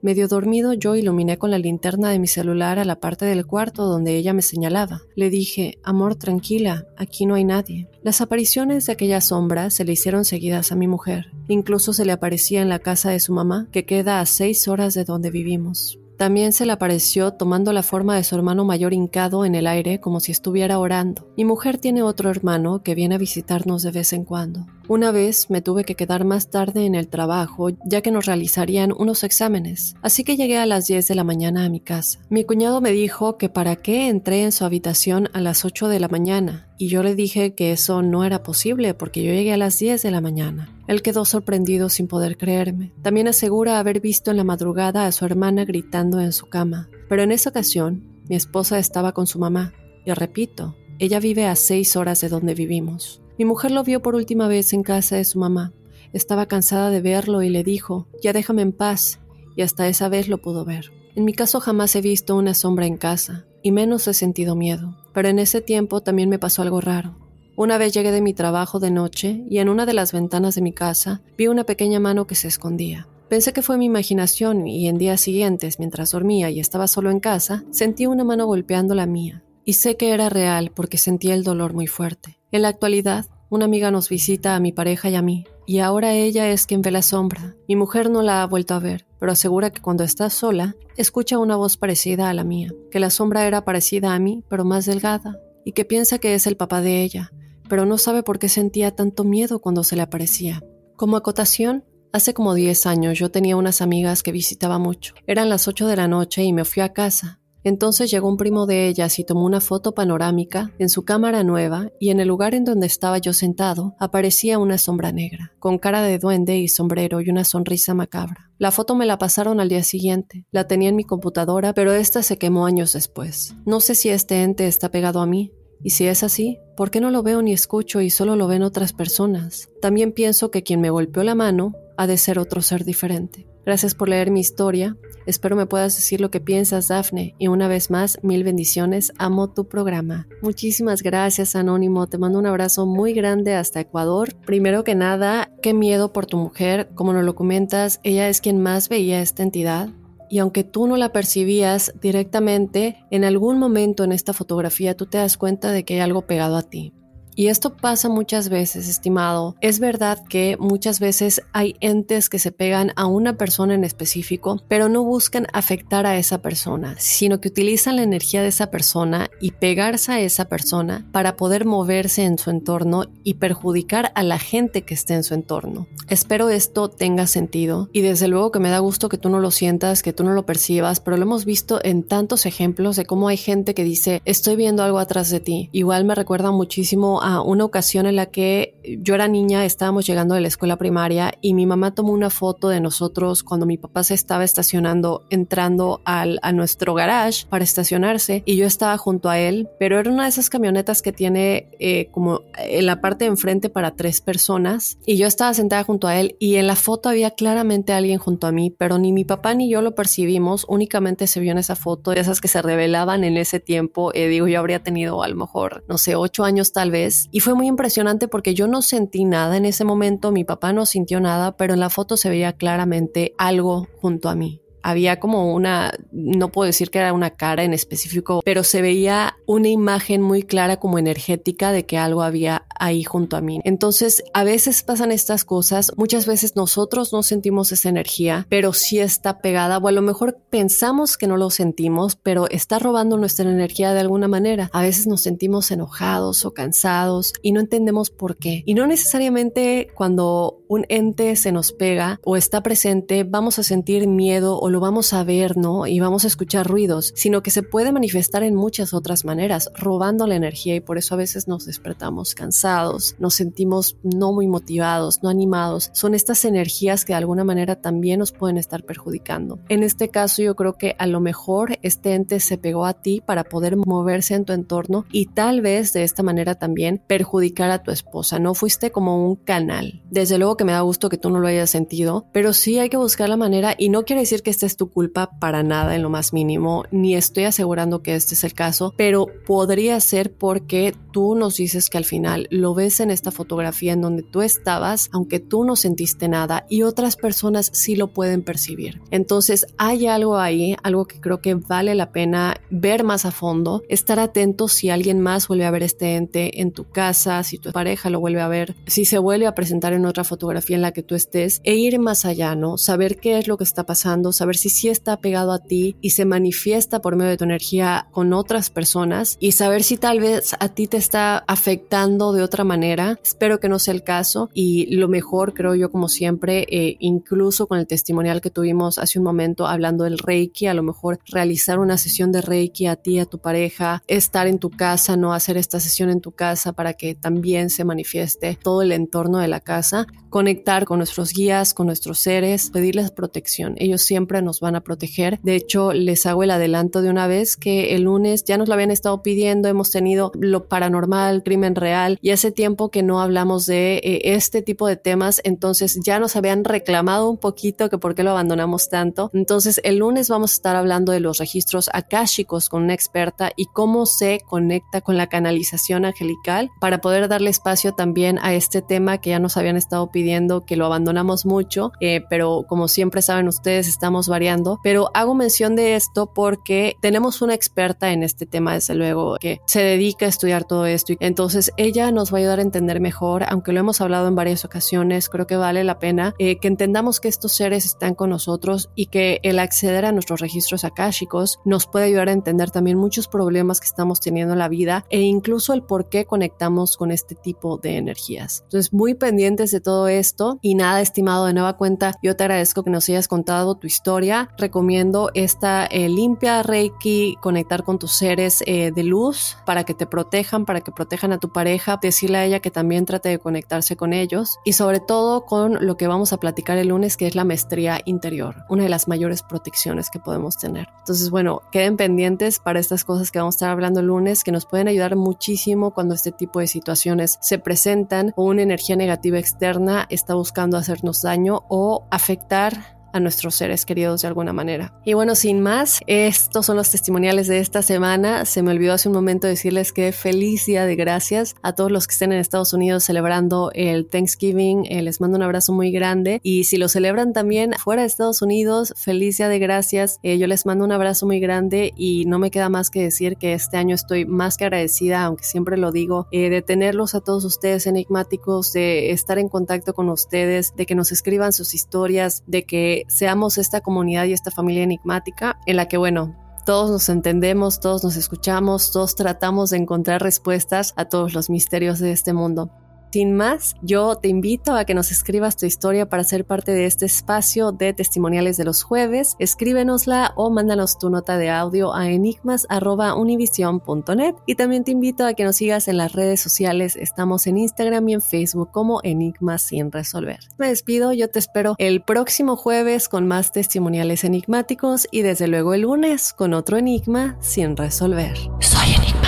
Medio 0.00 0.28
dormido 0.28 0.74
yo 0.74 0.94
iluminé 0.94 1.38
con 1.38 1.50
la 1.50 1.58
linterna 1.58 2.10
de 2.10 2.20
mi 2.20 2.28
celular 2.28 2.78
a 2.78 2.84
la 2.84 3.00
parte 3.00 3.24
del 3.24 3.46
cuarto 3.46 3.86
donde 3.86 4.16
ella 4.16 4.32
me 4.32 4.42
señalaba. 4.42 5.02
Le 5.16 5.28
dije, 5.28 5.78
amor, 5.82 6.14
tranquila, 6.14 6.86
aquí 6.96 7.26
no 7.26 7.34
hay 7.34 7.44
nadie. 7.44 7.88
Las 8.02 8.20
apariciones 8.20 8.86
de 8.86 8.92
aquella 8.92 9.20
sombra 9.20 9.70
se 9.70 9.84
le 9.84 9.92
hicieron 9.92 10.24
seguidas 10.24 10.70
a 10.70 10.76
mi 10.76 10.86
mujer. 10.86 11.32
Incluso 11.48 11.92
se 11.92 12.04
le 12.04 12.12
aparecía 12.12 12.62
en 12.62 12.68
la 12.68 12.78
casa 12.78 13.10
de 13.10 13.18
su 13.18 13.32
mamá, 13.32 13.68
que 13.72 13.84
queda 13.86 14.20
a 14.20 14.26
seis 14.26 14.68
horas 14.68 14.94
de 14.94 15.04
donde 15.04 15.30
vivimos. 15.30 15.98
También 16.16 16.52
se 16.52 16.66
le 16.66 16.72
apareció 16.72 17.32
tomando 17.32 17.72
la 17.72 17.84
forma 17.84 18.16
de 18.16 18.24
su 18.24 18.34
hermano 18.34 18.64
mayor 18.64 18.92
hincado 18.92 19.44
en 19.44 19.54
el 19.54 19.68
aire 19.68 20.00
como 20.00 20.18
si 20.18 20.32
estuviera 20.32 20.80
orando. 20.80 21.28
Mi 21.36 21.44
mujer 21.44 21.78
tiene 21.78 22.02
otro 22.02 22.28
hermano 22.28 22.82
que 22.82 22.96
viene 22.96 23.14
a 23.14 23.18
visitarnos 23.18 23.84
de 23.84 23.92
vez 23.92 24.12
en 24.12 24.24
cuando. 24.24 24.66
Una 24.88 25.10
vez 25.10 25.50
me 25.50 25.60
tuve 25.60 25.84
que 25.84 25.96
quedar 25.96 26.24
más 26.24 26.48
tarde 26.48 26.86
en 26.86 26.94
el 26.94 27.08
trabajo 27.08 27.68
ya 27.84 28.00
que 28.00 28.10
nos 28.10 28.24
realizarían 28.24 28.90
unos 28.96 29.22
exámenes, 29.22 29.94
así 30.00 30.24
que 30.24 30.38
llegué 30.38 30.56
a 30.56 30.64
las 30.64 30.86
10 30.86 31.06
de 31.06 31.14
la 31.14 31.24
mañana 31.24 31.66
a 31.66 31.68
mi 31.68 31.78
casa. 31.78 32.20
Mi 32.30 32.44
cuñado 32.44 32.80
me 32.80 32.92
dijo 32.92 33.36
que 33.36 33.50
para 33.50 33.76
qué 33.76 34.08
entré 34.08 34.44
en 34.44 34.50
su 34.50 34.64
habitación 34.64 35.28
a 35.34 35.42
las 35.42 35.66
8 35.66 35.88
de 35.88 36.00
la 36.00 36.08
mañana 36.08 36.72
y 36.78 36.88
yo 36.88 37.02
le 37.02 37.14
dije 37.14 37.54
que 37.54 37.72
eso 37.72 38.00
no 38.00 38.24
era 38.24 38.42
posible 38.42 38.94
porque 38.94 39.22
yo 39.22 39.30
llegué 39.30 39.52
a 39.52 39.58
las 39.58 39.78
10 39.78 40.00
de 40.00 40.10
la 40.10 40.22
mañana. 40.22 40.74
Él 40.86 41.02
quedó 41.02 41.26
sorprendido 41.26 41.90
sin 41.90 42.08
poder 42.08 42.38
creerme. 42.38 42.94
También 43.02 43.28
asegura 43.28 43.78
haber 43.78 44.00
visto 44.00 44.30
en 44.30 44.38
la 44.38 44.44
madrugada 44.44 45.04
a 45.04 45.12
su 45.12 45.26
hermana 45.26 45.66
gritando 45.66 46.18
en 46.18 46.32
su 46.32 46.46
cama, 46.46 46.88
pero 47.10 47.22
en 47.22 47.32
esa 47.32 47.50
ocasión 47.50 48.22
mi 48.26 48.36
esposa 48.36 48.78
estaba 48.78 49.12
con 49.12 49.26
su 49.26 49.38
mamá 49.38 49.74
y 50.06 50.12
repito, 50.14 50.76
ella 50.98 51.20
vive 51.20 51.44
a 51.44 51.56
seis 51.56 51.94
horas 51.94 52.22
de 52.22 52.30
donde 52.30 52.54
vivimos. 52.54 53.20
Mi 53.38 53.44
mujer 53.44 53.70
lo 53.70 53.84
vio 53.84 54.02
por 54.02 54.16
última 54.16 54.48
vez 54.48 54.72
en 54.72 54.82
casa 54.82 55.14
de 55.14 55.24
su 55.24 55.38
mamá. 55.38 55.72
Estaba 56.12 56.46
cansada 56.46 56.90
de 56.90 57.00
verlo 57.00 57.42
y 57.42 57.48
le 57.48 57.62
dijo, 57.62 58.08
ya 58.20 58.32
déjame 58.32 58.62
en 58.62 58.72
paz, 58.72 59.20
y 59.54 59.62
hasta 59.62 59.86
esa 59.86 60.08
vez 60.08 60.26
lo 60.26 60.38
pudo 60.38 60.64
ver. 60.64 60.90
En 61.14 61.24
mi 61.24 61.32
caso 61.32 61.60
jamás 61.60 61.94
he 61.94 62.00
visto 62.00 62.34
una 62.34 62.54
sombra 62.54 62.86
en 62.86 62.96
casa, 62.96 63.46
y 63.62 63.70
menos 63.70 64.08
he 64.08 64.14
sentido 64.14 64.56
miedo, 64.56 64.96
pero 65.14 65.28
en 65.28 65.38
ese 65.38 65.60
tiempo 65.60 66.00
también 66.00 66.28
me 66.28 66.40
pasó 66.40 66.62
algo 66.62 66.80
raro. 66.80 67.16
Una 67.54 67.78
vez 67.78 67.92
llegué 67.92 68.10
de 68.10 68.20
mi 68.20 68.34
trabajo 68.34 68.80
de 68.80 68.90
noche 68.90 69.44
y 69.48 69.58
en 69.58 69.68
una 69.68 69.86
de 69.86 69.94
las 69.94 70.12
ventanas 70.12 70.54
de 70.54 70.62
mi 70.62 70.72
casa 70.72 71.22
vi 71.36 71.46
una 71.46 71.64
pequeña 71.64 72.00
mano 72.00 72.26
que 72.26 72.34
se 72.34 72.48
escondía. 72.48 73.08
Pensé 73.28 73.52
que 73.52 73.62
fue 73.62 73.78
mi 73.78 73.84
imaginación 73.84 74.66
y 74.66 74.88
en 74.88 74.96
días 74.96 75.20
siguientes, 75.20 75.78
mientras 75.78 76.12
dormía 76.12 76.50
y 76.50 76.60
estaba 76.60 76.88
solo 76.88 77.10
en 77.10 77.20
casa, 77.20 77.64
sentí 77.70 78.06
una 78.06 78.24
mano 78.24 78.46
golpeando 78.46 78.94
la 78.94 79.06
mía. 79.06 79.44
Y 79.64 79.74
sé 79.74 79.96
que 79.96 80.12
era 80.12 80.28
real 80.28 80.70
porque 80.74 80.98
sentía 80.98 81.34
el 81.34 81.44
dolor 81.44 81.74
muy 81.74 81.88
fuerte. 81.88 82.37
En 82.50 82.62
la 82.62 82.68
actualidad, 82.68 83.26
una 83.50 83.66
amiga 83.66 83.90
nos 83.90 84.08
visita 84.08 84.56
a 84.56 84.60
mi 84.60 84.72
pareja 84.72 85.10
y 85.10 85.16
a 85.16 85.22
mí, 85.22 85.44
y 85.66 85.80
ahora 85.80 86.14
ella 86.14 86.48
es 86.48 86.64
quien 86.64 86.80
ve 86.80 86.90
la 86.90 87.02
sombra. 87.02 87.54
Mi 87.68 87.76
mujer 87.76 88.08
no 88.08 88.22
la 88.22 88.42
ha 88.42 88.46
vuelto 88.46 88.72
a 88.72 88.78
ver, 88.78 89.06
pero 89.18 89.32
asegura 89.32 89.70
que 89.70 89.82
cuando 89.82 90.02
está 90.02 90.30
sola, 90.30 90.74
escucha 90.96 91.38
una 91.38 91.56
voz 91.56 91.76
parecida 91.76 92.30
a 92.30 92.34
la 92.34 92.44
mía, 92.44 92.72
que 92.90 93.00
la 93.00 93.10
sombra 93.10 93.46
era 93.46 93.66
parecida 93.66 94.14
a 94.14 94.18
mí, 94.18 94.44
pero 94.48 94.64
más 94.64 94.86
delgada, 94.86 95.38
y 95.62 95.72
que 95.72 95.84
piensa 95.84 96.18
que 96.18 96.34
es 96.34 96.46
el 96.46 96.56
papá 96.56 96.80
de 96.80 97.02
ella, 97.02 97.32
pero 97.68 97.84
no 97.84 97.98
sabe 97.98 98.22
por 98.22 98.38
qué 98.38 98.48
sentía 98.48 98.92
tanto 98.92 99.24
miedo 99.24 99.60
cuando 99.60 99.84
se 99.84 99.96
le 99.96 100.02
aparecía. 100.02 100.62
Como 100.96 101.18
acotación, 101.18 101.84
hace 102.14 102.32
como 102.32 102.54
10 102.54 102.86
años 102.86 103.18
yo 103.18 103.30
tenía 103.30 103.56
unas 103.56 103.82
amigas 103.82 104.22
que 104.22 104.32
visitaba 104.32 104.78
mucho. 104.78 105.14
Eran 105.26 105.50
las 105.50 105.68
8 105.68 105.86
de 105.86 105.96
la 105.96 106.08
noche 106.08 106.44
y 106.44 106.54
me 106.54 106.64
fui 106.64 106.82
a 106.82 106.94
casa, 106.94 107.37
entonces 107.64 108.10
llegó 108.10 108.28
un 108.28 108.36
primo 108.36 108.66
de 108.66 108.88
ellas 108.88 109.18
y 109.18 109.24
tomó 109.24 109.44
una 109.44 109.60
foto 109.60 109.92
panorámica 109.92 110.72
en 110.78 110.88
su 110.88 111.04
cámara 111.04 111.44
nueva 111.44 111.90
y 112.00 112.10
en 112.10 112.20
el 112.20 112.28
lugar 112.28 112.54
en 112.54 112.64
donde 112.64 112.86
estaba 112.86 113.18
yo 113.18 113.32
sentado 113.32 113.94
aparecía 113.98 114.58
una 114.58 114.78
sombra 114.78 115.12
negra, 115.12 115.52
con 115.58 115.78
cara 115.78 116.02
de 116.02 116.18
duende 116.18 116.58
y 116.58 116.68
sombrero 116.68 117.20
y 117.20 117.30
una 117.30 117.44
sonrisa 117.44 117.94
macabra. 117.94 118.50
La 118.58 118.70
foto 118.70 118.94
me 118.94 119.06
la 119.06 119.18
pasaron 119.18 119.60
al 119.60 119.68
día 119.68 119.84
siguiente. 119.84 120.44
La 120.50 120.66
tenía 120.66 120.88
en 120.88 120.96
mi 120.96 121.04
computadora, 121.04 121.74
pero 121.74 121.92
esta 121.92 122.22
se 122.22 122.38
quemó 122.38 122.66
años 122.66 122.92
después. 122.92 123.54
No 123.64 123.80
sé 123.80 123.94
si 123.94 124.08
este 124.08 124.42
ente 124.42 124.66
está 124.66 124.90
pegado 124.90 125.20
a 125.20 125.26
mí, 125.26 125.52
y 125.82 125.90
si 125.90 126.06
es 126.06 126.22
así, 126.22 126.58
¿por 126.76 126.90
qué 126.90 127.00
no 127.00 127.10
lo 127.10 127.22
veo 127.22 127.40
ni 127.42 127.52
escucho 127.52 128.00
y 128.00 128.10
solo 128.10 128.34
lo 128.34 128.48
ven 128.48 128.62
otras 128.62 128.92
personas? 128.92 129.68
También 129.80 130.12
pienso 130.12 130.50
que 130.50 130.62
quien 130.62 130.80
me 130.80 130.90
golpeó 130.90 131.22
la 131.22 131.34
mano 131.34 131.74
ha 131.96 132.06
de 132.06 132.16
ser 132.16 132.38
otro 132.38 132.62
ser 132.62 132.84
diferente. 132.84 133.46
Gracias 133.64 133.94
por 133.94 134.08
leer 134.08 134.30
mi 134.30 134.40
historia. 134.40 134.96
Espero 135.26 135.56
me 135.56 135.66
puedas 135.66 135.94
decir 135.94 136.20
lo 136.20 136.30
que 136.30 136.40
piensas, 136.40 136.88
Dafne. 136.88 137.34
Y 137.38 137.48
una 137.48 137.68
vez 137.68 137.90
más, 137.90 138.18
mil 138.22 138.44
bendiciones. 138.44 139.12
Amo 139.18 139.48
tu 139.50 139.68
programa. 139.68 140.26
Muchísimas 140.40 141.02
gracias, 141.02 141.54
Anónimo. 141.54 142.06
Te 142.06 142.16
mando 142.16 142.38
un 142.38 142.46
abrazo 142.46 142.86
muy 142.86 143.12
grande 143.12 143.54
hasta 143.54 143.80
Ecuador. 143.80 144.34
Primero 144.46 144.84
que 144.84 144.94
nada, 144.94 145.50
qué 145.62 145.74
miedo 145.74 146.12
por 146.12 146.26
tu 146.26 146.38
mujer. 146.38 146.88
Como 146.94 147.12
nos 147.12 147.24
lo 147.24 147.34
comentas, 147.34 148.00
ella 148.04 148.28
es 148.28 148.40
quien 148.40 148.62
más 148.62 148.88
veía 148.88 149.20
esta 149.20 149.42
entidad. 149.42 149.90
Y 150.30 150.38
aunque 150.38 150.64
tú 150.64 150.86
no 150.86 150.96
la 150.96 151.12
percibías 151.12 151.92
directamente, 152.00 153.04
en 153.10 153.24
algún 153.24 153.58
momento 153.58 154.04
en 154.04 154.12
esta 154.12 154.32
fotografía 154.32 154.96
tú 154.96 155.06
te 155.06 155.18
das 155.18 155.36
cuenta 155.36 155.72
de 155.72 155.84
que 155.84 155.94
hay 155.94 156.00
algo 156.00 156.26
pegado 156.26 156.56
a 156.56 156.62
ti. 156.62 156.92
Y 157.38 157.46
esto 157.46 157.76
pasa 157.76 158.08
muchas 158.08 158.48
veces, 158.48 158.88
estimado. 158.88 159.54
Es 159.60 159.78
verdad 159.78 160.24
que 160.28 160.56
muchas 160.58 160.98
veces 160.98 161.40
hay 161.52 161.76
entes 161.78 162.28
que 162.28 162.40
se 162.40 162.50
pegan 162.50 162.92
a 162.96 163.06
una 163.06 163.34
persona 163.36 163.74
en 163.74 163.84
específico, 163.84 164.60
pero 164.66 164.88
no 164.88 165.04
buscan 165.04 165.46
afectar 165.52 166.04
a 166.04 166.18
esa 166.18 166.42
persona, 166.42 166.96
sino 166.98 167.40
que 167.40 167.46
utilizan 167.46 167.94
la 167.94 168.02
energía 168.02 168.42
de 168.42 168.48
esa 168.48 168.72
persona 168.72 169.30
y 169.40 169.52
pegarse 169.52 170.10
a 170.10 170.20
esa 170.20 170.46
persona 170.46 171.06
para 171.12 171.36
poder 171.36 171.64
moverse 171.64 172.24
en 172.24 172.38
su 172.38 172.50
entorno 172.50 173.04
y 173.22 173.34
perjudicar 173.34 174.10
a 174.16 174.24
la 174.24 174.40
gente 174.40 174.82
que 174.82 174.94
esté 174.94 175.14
en 175.14 175.22
su 175.22 175.34
entorno. 175.34 175.86
Espero 176.08 176.48
esto 176.48 176.90
tenga 176.90 177.28
sentido 177.28 177.88
y 177.92 178.00
desde 178.00 178.26
luego 178.26 178.50
que 178.50 178.58
me 178.58 178.70
da 178.70 178.80
gusto 178.80 179.08
que 179.08 179.16
tú 179.16 179.28
no 179.28 179.38
lo 179.38 179.52
sientas, 179.52 180.02
que 180.02 180.12
tú 180.12 180.24
no 180.24 180.32
lo 180.32 180.44
percibas, 180.44 180.98
pero 180.98 181.16
lo 181.16 181.22
hemos 181.22 181.44
visto 181.44 181.78
en 181.84 182.02
tantos 182.02 182.46
ejemplos 182.46 182.96
de 182.96 183.04
cómo 183.04 183.28
hay 183.28 183.36
gente 183.36 183.74
que 183.74 183.84
dice, 183.84 184.22
estoy 184.24 184.56
viendo 184.56 184.82
algo 184.82 184.98
atrás 184.98 185.30
de 185.30 185.38
ti. 185.38 185.68
Igual 185.70 186.04
me 186.04 186.16
recuerda 186.16 186.50
muchísimo 186.50 187.22
a 187.22 187.27
una 187.44 187.64
ocasión 187.64 188.06
en 188.06 188.16
la 188.16 188.26
que 188.26 188.74
yo 189.00 189.14
era 189.14 189.28
niña, 189.28 189.64
estábamos 189.64 190.06
llegando 190.06 190.34
de 190.34 190.40
la 190.40 190.48
escuela 190.48 190.76
primaria 190.76 191.34
y 191.40 191.54
mi 191.54 191.66
mamá 191.66 191.94
tomó 191.94 192.12
una 192.12 192.30
foto 192.30 192.68
de 192.68 192.80
nosotros 192.80 193.42
cuando 193.42 193.66
mi 193.66 193.76
papá 193.76 194.02
se 194.04 194.14
estaba 194.14 194.44
estacionando, 194.44 195.24
entrando 195.30 196.00
al, 196.04 196.38
a 196.42 196.52
nuestro 196.52 196.94
garage 196.94 197.46
para 197.48 197.64
estacionarse 197.64 198.42
y 198.46 198.56
yo 198.56 198.66
estaba 198.66 198.96
junto 198.96 199.28
a 199.28 199.38
él, 199.38 199.68
pero 199.78 199.98
era 199.98 200.10
una 200.10 200.22
de 200.24 200.30
esas 200.30 200.48
camionetas 200.48 201.02
que 201.02 201.12
tiene 201.12 201.68
eh, 201.78 202.08
como 202.12 202.42
en 202.56 202.86
la 202.86 203.00
parte 203.00 203.24
de 203.24 203.30
enfrente 203.30 203.68
para 203.68 203.94
tres 203.94 204.20
personas 204.20 204.98
y 205.04 205.16
yo 205.16 205.26
estaba 205.26 205.52
sentada 205.54 205.84
junto 205.84 206.08
a 206.08 206.18
él 206.18 206.36
y 206.38 206.56
en 206.56 206.66
la 206.66 206.76
foto 206.76 207.08
había 207.08 207.32
claramente 207.32 207.92
alguien 207.92 208.18
junto 208.18 208.46
a 208.46 208.52
mí, 208.52 208.70
pero 208.70 208.98
ni 208.98 209.12
mi 209.12 209.24
papá 209.24 209.54
ni 209.54 209.70
yo 209.70 209.82
lo 209.82 209.94
percibimos, 209.94 210.64
únicamente 210.68 211.26
se 211.26 211.40
vio 211.40 211.52
en 211.52 211.58
esa 211.58 211.76
foto 211.76 212.12
de 212.12 212.20
esas 212.20 212.40
que 212.40 212.48
se 212.48 212.62
revelaban 212.62 213.24
en 213.24 213.36
ese 213.36 213.60
tiempo, 213.60 214.12
eh, 214.14 214.28
digo, 214.28 214.48
yo 214.48 214.58
habría 214.58 214.82
tenido 214.82 215.22
a 215.22 215.28
lo 215.28 215.36
mejor, 215.36 215.84
no 215.88 215.98
sé, 215.98 216.16
ocho 216.16 216.44
años 216.44 216.72
tal 216.72 216.90
vez 216.90 217.17
y 217.30 217.40
fue 217.40 217.54
muy 217.54 217.66
impresionante 217.66 218.28
porque 218.28 218.54
yo 218.54 218.66
no 218.68 218.82
sentí 218.82 219.24
nada 219.24 219.56
en 219.56 219.64
ese 219.64 219.84
momento, 219.84 220.32
mi 220.32 220.44
papá 220.44 220.72
no 220.72 220.86
sintió 220.86 221.20
nada, 221.20 221.56
pero 221.56 221.74
en 221.74 221.80
la 221.80 221.90
foto 221.90 222.16
se 222.16 222.28
veía 222.28 222.52
claramente 222.52 223.34
algo 223.38 223.88
junto 224.00 224.28
a 224.28 224.34
mí. 224.34 224.62
Había 224.82 225.20
como 225.20 225.54
una, 225.54 225.92
no 226.12 226.50
puedo 226.50 226.66
decir 226.66 226.90
que 226.90 226.98
era 226.98 227.12
una 227.12 227.30
cara 227.30 227.64
en 227.64 227.74
específico, 227.74 228.40
pero 228.44 228.64
se 228.64 228.82
veía 228.82 229.36
una 229.46 229.68
imagen 229.68 230.22
muy 230.22 230.42
clara 230.42 230.78
como 230.78 230.98
energética 230.98 231.72
de 231.72 231.86
que 231.86 231.98
algo 231.98 232.22
había 232.22 232.66
ahí 232.78 233.04
junto 233.04 233.36
a 233.36 233.40
mí. 233.40 233.60
Entonces, 233.64 234.22
a 234.32 234.44
veces 234.44 234.82
pasan 234.82 235.12
estas 235.12 235.44
cosas, 235.44 235.92
muchas 235.96 236.26
veces 236.26 236.56
nosotros 236.56 237.12
no 237.12 237.22
sentimos 237.22 237.72
esa 237.72 237.88
energía, 237.88 238.46
pero 238.48 238.72
sí 238.72 238.98
está 238.98 239.40
pegada, 239.40 239.78
o 239.78 239.88
a 239.88 239.92
lo 239.92 240.02
mejor 240.02 240.38
pensamos 240.50 241.16
que 241.16 241.26
no 241.26 241.36
lo 241.36 241.50
sentimos, 241.50 242.16
pero 242.16 242.48
está 242.50 242.78
robando 242.78 243.16
nuestra 243.16 243.50
energía 243.50 243.92
de 243.94 244.00
alguna 244.00 244.28
manera. 244.28 244.70
A 244.72 244.82
veces 244.82 245.06
nos 245.06 245.22
sentimos 245.22 245.70
enojados 245.70 246.44
o 246.44 246.52
cansados 246.52 247.32
y 247.42 247.52
no 247.52 247.60
entendemos 247.60 248.10
por 248.10 248.36
qué. 248.36 248.62
Y 248.66 248.74
no 248.74 248.86
necesariamente 248.86 249.88
cuando 249.94 250.62
un 250.68 250.84
ente 250.88 251.34
se 251.36 251.52
nos 251.52 251.72
pega 251.72 252.20
o 252.24 252.36
está 252.36 252.62
presente, 252.62 253.24
vamos 253.24 253.58
a 253.58 253.62
sentir 253.62 254.06
miedo 254.06 254.58
o 254.58 254.70
lo 254.70 254.77
vamos 254.80 255.12
a 255.12 255.24
ver, 255.24 255.56
¿no? 255.56 255.86
Y 255.86 256.00
vamos 256.00 256.24
a 256.24 256.28
escuchar 256.28 256.66
ruidos, 256.66 257.12
sino 257.16 257.42
que 257.42 257.50
se 257.50 257.62
puede 257.62 257.92
manifestar 257.92 258.42
en 258.42 258.54
muchas 258.54 258.94
otras 258.94 259.24
maneras, 259.24 259.70
robando 259.74 260.26
la 260.26 260.36
energía 260.36 260.74
y 260.74 260.80
por 260.80 260.98
eso 260.98 261.14
a 261.14 261.18
veces 261.18 261.48
nos 261.48 261.66
despertamos 261.66 262.34
cansados, 262.34 263.16
nos 263.18 263.34
sentimos 263.34 263.96
no 264.02 264.32
muy 264.32 264.46
motivados, 264.46 265.22
no 265.22 265.28
animados. 265.28 265.90
Son 265.92 266.14
estas 266.14 266.44
energías 266.44 267.04
que 267.04 267.12
de 267.12 267.18
alguna 267.18 267.44
manera 267.44 267.76
también 267.76 268.18
nos 268.18 268.32
pueden 268.32 268.58
estar 268.58 268.84
perjudicando. 268.84 269.58
En 269.68 269.82
este 269.82 270.08
caso 270.08 270.42
yo 270.42 270.56
creo 270.56 270.74
que 270.74 270.96
a 270.98 271.06
lo 271.06 271.20
mejor 271.20 271.78
este 271.82 272.14
ente 272.14 272.40
se 272.40 272.58
pegó 272.58 272.86
a 272.86 272.94
ti 272.94 273.22
para 273.24 273.44
poder 273.44 273.76
moverse 273.76 274.34
en 274.34 274.44
tu 274.44 274.52
entorno 274.52 275.06
y 275.12 275.26
tal 275.26 275.60
vez 275.60 275.92
de 275.92 276.04
esta 276.04 276.22
manera 276.22 276.54
también 276.54 277.02
perjudicar 277.06 277.70
a 277.70 277.82
tu 277.82 277.90
esposa. 277.90 278.38
No 278.38 278.54
fuiste 278.54 278.90
como 278.90 279.26
un 279.26 279.36
canal. 279.36 280.02
Desde 280.10 280.38
luego 280.38 280.56
que 280.56 280.64
me 280.64 280.72
da 280.72 280.80
gusto 280.80 281.08
que 281.08 281.18
tú 281.18 281.30
no 281.30 281.40
lo 281.40 281.48
hayas 281.48 281.70
sentido, 281.70 282.26
pero 282.32 282.52
sí 282.52 282.78
hay 282.78 282.88
que 282.88 282.96
buscar 282.96 283.28
la 283.28 283.36
manera 283.36 283.74
y 283.78 283.88
no 283.88 284.04
quiere 284.04 284.20
decir 284.20 284.42
que 284.42 284.50
es 284.66 284.76
tu 284.76 284.90
culpa 284.90 285.30
para 285.38 285.62
nada 285.62 285.94
en 285.94 286.02
lo 286.02 286.10
más 286.10 286.32
mínimo, 286.32 286.84
ni 286.90 287.14
estoy 287.14 287.44
asegurando 287.44 288.02
que 288.02 288.14
este 288.14 288.34
es 288.34 288.44
el 288.44 288.54
caso, 288.54 288.94
pero 288.96 289.26
podría 289.46 290.00
ser 290.00 290.32
porque 290.32 290.94
tú 291.12 291.34
nos 291.34 291.56
dices 291.56 291.88
que 291.90 291.98
al 291.98 292.04
final 292.04 292.46
lo 292.50 292.74
ves 292.74 293.00
en 293.00 293.10
esta 293.10 293.30
fotografía 293.30 293.92
en 293.92 294.00
donde 294.00 294.22
tú 294.22 294.42
estabas, 294.42 295.08
aunque 295.12 295.40
tú 295.40 295.64
no 295.64 295.76
sentiste 295.76 296.28
nada 296.28 296.66
y 296.68 296.82
otras 296.82 297.16
personas 297.16 297.70
sí 297.72 297.96
lo 297.96 298.08
pueden 298.08 298.42
percibir. 298.42 299.00
Entonces 299.10 299.66
hay 299.78 300.06
algo 300.06 300.38
ahí, 300.38 300.76
algo 300.82 301.06
que 301.06 301.20
creo 301.20 301.40
que 301.40 301.54
vale 301.54 301.94
la 301.94 302.12
pena 302.12 302.60
ver 302.70 303.04
más 303.04 303.24
a 303.24 303.30
fondo, 303.30 303.82
estar 303.88 304.18
atento 304.18 304.68
si 304.68 304.90
alguien 304.90 305.20
más 305.20 305.48
vuelve 305.48 305.64
a 305.64 305.70
ver 305.70 305.82
este 305.82 306.16
ente 306.16 306.60
en 306.60 306.72
tu 306.72 306.84
casa, 306.84 307.42
si 307.42 307.58
tu 307.58 307.72
pareja 307.72 308.10
lo 308.10 308.20
vuelve 308.20 308.40
a 308.40 308.48
ver, 308.48 308.76
si 308.86 309.04
se 309.04 309.18
vuelve 309.18 309.46
a 309.46 309.54
presentar 309.54 309.92
en 309.92 310.06
otra 310.06 310.24
fotografía 310.24 310.76
en 310.76 310.82
la 310.82 310.92
que 310.92 311.02
tú 311.02 311.14
estés 311.14 311.60
e 311.64 311.76
ir 311.76 311.98
más 311.98 312.24
allá, 312.24 312.54
¿no? 312.54 312.78
Saber 312.78 313.18
qué 313.18 313.38
es 313.38 313.48
lo 313.48 313.56
que 313.56 313.64
está 313.64 313.84
pasando, 313.84 314.32
saber 314.32 314.47
si 314.56 314.70
sí 314.70 314.88
está 314.88 315.18
pegado 315.18 315.52
a 315.52 315.58
ti 315.58 315.96
y 316.00 316.10
se 316.10 316.24
manifiesta 316.24 317.00
por 317.00 317.16
medio 317.16 317.30
de 317.30 317.36
tu 317.36 317.44
energía 317.44 318.08
con 318.10 318.32
otras 318.32 318.70
personas 318.70 319.36
y 319.40 319.52
saber 319.52 319.82
si 319.82 319.96
tal 319.96 320.20
vez 320.20 320.54
a 320.58 320.68
ti 320.68 320.86
te 320.86 320.96
está 320.96 321.44
afectando 321.46 322.32
de 322.32 322.42
otra 322.42 322.64
manera. 322.64 323.18
Espero 323.22 323.60
que 323.60 323.68
no 323.68 323.78
sea 323.78 323.94
el 323.94 324.02
caso 324.02 324.50
y 324.54 324.94
lo 324.96 325.08
mejor, 325.08 325.54
creo 325.54 325.74
yo, 325.74 325.90
como 325.90 326.08
siempre, 326.08 326.66
eh, 326.70 326.96
incluso 327.00 327.66
con 327.66 327.78
el 327.78 327.86
testimonial 327.86 328.40
que 328.40 328.50
tuvimos 328.50 328.98
hace 328.98 329.18
un 329.18 329.24
momento 329.24 329.66
hablando 329.66 330.04
del 330.04 330.18
Reiki, 330.18 330.66
a 330.66 330.74
lo 330.74 330.82
mejor 330.82 331.18
realizar 331.26 331.78
una 331.78 331.98
sesión 331.98 332.32
de 332.32 332.42
Reiki 332.42 332.86
a 332.86 332.96
ti, 332.96 333.18
a 333.18 333.26
tu 333.26 333.38
pareja, 333.38 334.02
estar 334.06 334.46
en 334.46 334.58
tu 334.58 334.70
casa, 334.70 335.16
no 335.16 335.32
hacer 335.32 335.56
esta 335.56 335.80
sesión 335.80 336.10
en 336.10 336.20
tu 336.20 336.32
casa 336.32 336.72
para 336.72 336.94
que 336.94 337.14
también 337.14 337.70
se 337.70 337.84
manifieste 337.84 338.58
todo 338.62 338.82
el 338.82 338.92
entorno 338.92 339.38
de 339.38 339.48
la 339.48 339.60
casa, 339.60 340.06
conectar 340.30 340.84
con 340.84 340.98
nuestros 340.98 341.32
guías, 341.32 341.74
con 341.74 341.86
nuestros 341.86 342.18
seres, 342.18 342.70
pedirles 342.70 343.10
protección. 343.10 343.74
Ellos 343.78 344.02
siempre 344.02 344.37
nos 344.42 344.60
van 344.60 344.76
a 344.76 344.80
proteger. 344.80 345.38
De 345.42 345.54
hecho, 345.54 345.92
les 345.92 346.26
hago 346.26 346.42
el 346.42 346.50
adelanto 346.50 347.02
de 347.02 347.10
una 347.10 347.26
vez 347.26 347.56
que 347.56 347.94
el 347.94 348.02
lunes 348.02 348.44
ya 348.44 348.56
nos 348.56 348.68
lo 348.68 348.74
habían 348.74 348.90
estado 348.90 349.22
pidiendo, 349.22 349.68
hemos 349.68 349.90
tenido 349.90 350.32
lo 350.34 350.68
paranormal, 350.68 351.42
crimen 351.42 351.74
real 351.74 352.18
y 352.22 352.30
hace 352.30 352.52
tiempo 352.52 352.90
que 352.90 353.02
no 353.02 353.20
hablamos 353.20 353.66
de 353.66 353.96
eh, 353.96 354.20
este 354.34 354.62
tipo 354.62 354.86
de 354.86 354.96
temas, 354.96 355.40
entonces 355.44 355.98
ya 356.04 356.18
nos 356.18 356.36
habían 356.36 356.64
reclamado 356.64 357.30
un 357.30 357.38
poquito 357.38 357.88
que 357.88 357.98
por 357.98 358.14
qué 358.14 358.22
lo 358.22 358.30
abandonamos 358.30 358.88
tanto. 358.88 359.30
Entonces 359.32 359.80
el 359.84 359.98
lunes 359.98 360.28
vamos 360.28 360.52
a 360.52 360.54
estar 360.54 360.76
hablando 360.76 361.12
de 361.12 361.20
los 361.20 361.38
registros 361.38 361.90
akáshicos 361.92 362.68
con 362.68 362.82
una 362.84 362.94
experta 362.94 363.52
y 363.56 363.66
cómo 363.66 364.06
se 364.06 364.40
conecta 364.46 365.00
con 365.00 365.16
la 365.16 365.28
canalización 365.28 366.04
angelical 366.04 366.70
para 366.80 367.00
poder 367.00 367.28
darle 367.28 367.50
espacio 367.50 367.92
también 367.92 368.38
a 368.42 368.54
este 368.54 368.82
tema 368.82 369.18
que 369.18 369.30
ya 369.30 369.38
nos 369.38 369.56
habían 369.56 369.76
estado 369.76 370.10
pidiendo 370.10 370.64
que 370.64 370.76
lo 370.76 370.86
abandonamos 370.86 371.46
mucho, 371.46 371.92
eh, 372.00 372.24
pero 372.28 372.64
como 372.68 372.88
siempre 372.88 373.22
saben 373.22 373.48
ustedes 373.48 373.88
estamos 373.88 374.27
variando, 374.28 374.78
pero 374.82 375.10
hago 375.14 375.34
mención 375.34 375.76
de 375.76 375.96
esto 375.96 376.32
porque 376.32 376.94
tenemos 377.00 377.42
una 377.42 377.54
experta 377.54 378.12
en 378.12 378.22
este 378.22 378.46
tema 378.46 378.74
desde 378.74 378.94
luego 378.94 379.36
que 379.40 379.60
se 379.66 379.82
dedica 379.82 380.26
a 380.26 380.28
estudiar 380.28 380.64
todo 380.64 380.86
esto 380.86 381.08
entonces 381.20 381.72
ella 381.76 382.10
nos 382.10 382.32
va 382.32 382.38
a 382.38 382.40
ayudar 382.40 382.58
a 382.58 382.62
entender 382.62 383.00
mejor, 383.00 383.44
aunque 383.48 383.72
lo 383.72 383.80
hemos 383.80 384.00
hablado 384.00 384.28
en 384.28 384.34
varias 384.34 384.64
ocasiones, 384.64 385.28
creo 385.28 385.46
que 385.46 385.56
vale 385.56 385.84
la 385.84 385.98
pena 385.98 386.34
eh, 386.38 386.58
que 386.58 386.68
entendamos 386.68 387.20
que 387.20 387.28
estos 387.28 387.52
seres 387.52 387.84
están 387.84 388.14
con 388.14 388.30
nosotros 388.30 388.90
y 388.94 389.06
que 389.06 389.40
el 389.42 389.58
acceder 389.58 390.04
a 390.04 390.12
nuestros 390.12 390.40
registros 390.40 390.84
akáshicos 390.84 391.60
nos 391.64 391.86
puede 391.86 392.06
ayudar 392.06 392.28
a 392.28 392.32
entender 392.32 392.70
también 392.70 392.98
muchos 392.98 393.28
problemas 393.28 393.80
que 393.80 393.86
estamos 393.86 394.20
teniendo 394.20 394.52
en 394.52 394.58
la 394.58 394.68
vida 394.68 395.04
e 395.10 395.20
incluso 395.20 395.72
el 395.72 395.82
por 395.82 396.08
qué 396.08 396.24
conectamos 396.24 396.96
con 396.96 397.10
este 397.10 397.34
tipo 397.34 397.78
de 397.78 397.96
energías. 397.96 398.62
Entonces, 398.64 398.92
muy 398.92 399.14
pendientes 399.14 399.70
de 399.70 399.80
todo 399.80 400.08
esto 400.08 400.58
y 400.62 400.74
nada, 400.74 401.00
estimado, 401.00 401.46
de 401.46 401.54
nueva 401.54 401.76
cuenta, 401.76 402.14
yo 402.22 402.36
te 402.36 402.44
agradezco 402.44 402.82
que 402.82 402.90
nos 402.90 403.08
hayas 403.08 403.28
contado 403.28 403.76
tu 403.76 403.86
historia. 403.86 404.17
Recomiendo 404.56 405.30
esta 405.34 405.86
eh, 405.86 406.08
limpia 406.08 406.64
Reiki, 406.64 407.36
conectar 407.40 407.84
con 407.84 408.00
tus 408.00 408.12
seres 408.12 408.64
eh, 408.66 408.90
de 408.90 409.04
luz 409.04 409.56
para 409.64 409.84
que 409.84 409.94
te 409.94 410.06
protejan, 410.06 410.64
para 410.64 410.80
que 410.80 410.90
protejan 410.90 411.32
a 411.32 411.38
tu 411.38 411.50
pareja, 411.52 412.00
decirle 412.02 412.38
a 412.38 412.44
ella 412.44 412.58
que 412.58 412.72
también 412.72 413.06
trate 413.06 413.28
de 413.28 413.38
conectarse 413.38 413.96
con 413.96 414.12
ellos 414.12 414.58
y 414.64 414.72
sobre 414.72 414.98
todo 414.98 415.44
con 415.44 415.86
lo 415.86 415.96
que 415.96 416.08
vamos 416.08 416.32
a 416.32 416.38
platicar 416.38 416.78
el 416.78 416.88
lunes, 416.88 417.16
que 417.16 417.28
es 417.28 417.36
la 417.36 417.44
maestría 417.44 418.00
interior, 418.06 418.64
una 418.68 418.82
de 418.82 418.88
las 418.88 419.06
mayores 419.06 419.42
protecciones 419.42 420.10
que 420.10 420.18
podemos 420.18 420.56
tener. 420.56 420.88
Entonces, 420.98 421.30
bueno, 421.30 421.62
queden 421.70 421.96
pendientes 421.96 422.58
para 422.58 422.80
estas 422.80 423.04
cosas 423.04 423.30
que 423.30 423.38
vamos 423.38 423.54
a 423.54 423.56
estar 423.56 423.70
hablando 423.70 424.00
el 424.00 424.06
lunes, 424.06 424.42
que 424.42 424.50
nos 424.50 424.66
pueden 424.66 424.88
ayudar 424.88 425.14
muchísimo 425.14 425.92
cuando 425.92 426.16
este 426.16 426.32
tipo 426.32 426.58
de 426.58 426.66
situaciones 426.66 427.38
se 427.40 427.60
presentan 427.60 428.32
o 428.34 428.44
una 428.44 428.62
energía 428.62 428.96
negativa 428.96 429.38
externa 429.38 430.06
está 430.10 430.34
buscando 430.34 430.76
hacernos 430.76 431.22
daño 431.22 431.62
o 431.68 432.04
afectar 432.10 432.97
a 433.12 433.20
nuestros 433.20 433.54
seres 433.54 433.84
queridos 433.84 434.22
de 434.22 434.28
alguna 434.28 434.52
manera. 434.52 434.92
Y 435.04 435.14
bueno, 435.14 435.34
sin 435.34 435.60
más, 435.60 436.00
estos 436.06 436.66
son 436.66 436.76
los 436.76 436.90
testimoniales 436.90 437.46
de 437.48 437.58
esta 437.58 437.82
semana. 437.82 438.44
Se 438.44 438.62
me 438.62 438.70
olvidó 438.70 438.92
hace 438.92 439.08
un 439.08 439.14
momento 439.14 439.46
decirles 439.46 439.92
que 439.92 440.12
feliz 440.12 440.66
día 440.66 440.84
de 440.84 440.96
gracias 440.96 441.56
a 441.62 441.74
todos 441.74 441.90
los 441.90 442.06
que 442.06 442.12
estén 442.12 442.32
en 442.32 442.38
Estados 442.38 442.72
Unidos 442.72 443.04
celebrando 443.04 443.70
el 443.74 444.06
Thanksgiving. 444.08 444.86
Eh, 444.88 445.02
les 445.02 445.20
mando 445.20 445.36
un 445.36 445.42
abrazo 445.42 445.72
muy 445.72 445.90
grande. 445.90 446.40
Y 446.42 446.64
si 446.64 446.76
lo 446.76 446.88
celebran 446.88 447.32
también 447.32 447.72
fuera 447.78 448.02
de 448.02 448.08
Estados 448.08 448.42
Unidos, 448.42 448.92
feliz 448.96 449.38
día 449.38 449.48
de 449.48 449.58
gracias. 449.58 450.18
Eh, 450.22 450.38
yo 450.38 450.46
les 450.46 450.66
mando 450.66 450.84
un 450.84 450.92
abrazo 450.92 451.26
muy 451.26 451.40
grande 451.40 451.92
y 451.96 452.24
no 452.26 452.38
me 452.38 452.50
queda 452.50 452.68
más 452.68 452.90
que 452.90 453.02
decir 453.02 453.36
que 453.36 453.54
este 453.54 453.76
año 453.76 453.94
estoy 453.94 454.24
más 454.26 454.56
que 454.56 454.64
agradecida, 454.64 455.24
aunque 455.24 455.44
siempre 455.44 455.76
lo 455.76 455.92
digo, 455.92 456.26
eh, 456.30 456.50
de 456.50 456.62
tenerlos 456.62 457.14
a 457.14 457.20
todos 457.20 457.44
ustedes 457.44 457.86
enigmáticos, 457.86 458.72
de 458.72 459.10
estar 459.10 459.38
en 459.38 459.48
contacto 459.48 459.94
con 459.94 460.08
ustedes, 460.08 460.74
de 460.76 460.86
que 460.86 460.94
nos 460.94 461.12
escriban 461.12 461.52
sus 461.52 461.74
historias, 461.74 462.42
de 462.46 462.64
que 462.64 462.97
seamos 463.08 463.58
esta 463.58 463.80
comunidad 463.80 464.24
y 464.24 464.32
esta 464.32 464.50
familia 464.50 464.82
enigmática 464.82 465.58
en 465.66 465.76
la 465.76 465.86
que, 465.86 465.96
bueno, 465.96 466.34
todos 466.64 466.90
nos 466.90 467.08
entendemos, 467.08 467.80
todos 467.80 468.04
nos 468.04 468.16
escuchamos, 468.16 468.92
todos 468.92 469.14
tratamos 469.14 469.70
de 469.70 469.78
encontrar 469.78 470.22
respuestas 470.22 470.92
a 470.96 471.06
todos 471.06 471.32
los 471.32 471.48
misterios 471.48 471.98
de 471.98 472.12
este 472.12 472.32
mundo. 472.32 472.70
Sin 473.10 473.34
más, 473.34 473.74
yo 473.82 474.16
te 474.16 474.28
invito 474.28 474.74
a 474.74 474.84
que 474.84 474.94
nos 474.94 475.10
escribas 475.10 475.56
tu 475.56 475.66
historia 475.66 476.08
para 476.08 476.22
ser 476.24 476.44
parte 476.44 476.72
de 476.72 476.86
este 476.86 477.06
espacio 477.06 477.72
de 477.72 477.94
testimoniales 477.94 478.56
de 478.56 478.64
los 478.64 478.82
jueves. 478.82 479.36
Escríbenosla 479.38 480.32
o 480.36 480.50
mándanos 480.50 480.98
tu 480.98 481.08
nota 481.08 481.38
de 481.38 481.50
audio 481.50 481.94
a 481.94 482.10
enigmas.univision.net 482.10 484.34
y 484.46 484.56
también 484.56 484.84
te 484.84 484.90
invito 484.90 485.24
a 485.24 485.32
que 485.34 485.44
nos 485.44 485.56
sigas 485.56 485.88
en 485.88 485.96
las 485.96 486.12
redes 486.12 486.40
sociales. 486.40 486.96
Estamos 486.96 487.46
en 487.46 487.56
Instagram 487.58 488.08
y 488.08 488.14
en 488.14 488.20
Facebook 488.20 488.70
como 488.70 489.00
Enigmas 489.02 489.62
sin 489.62 489.90
resolver. 489.90 490.38
Me 490.58 490.68
despido, 490.68 491.12
yo 491.12 491.28
te 491.30 491.38
espero 491.38 491.74
el 491.78 492.02
próximo 492.02 492.56
jueves 492.56 493.08
con 493.08 493.26
más 493.26 493.52
testimoniales 493.52 494.24
enigmáticos 494.24 495.08
y 495.10 495.22
desde 495.22 495.48
luego 495.48 495.74
el 495.74 495.82
lunes 495.82 496.32
con 496.32 496.54
otro 496.54 496.76
enigma 496.76 497.36
sin 497.40 497.76
resolver. 497.76 498.36
Soy 498.60 498.94
enigmático. 498.94 499.27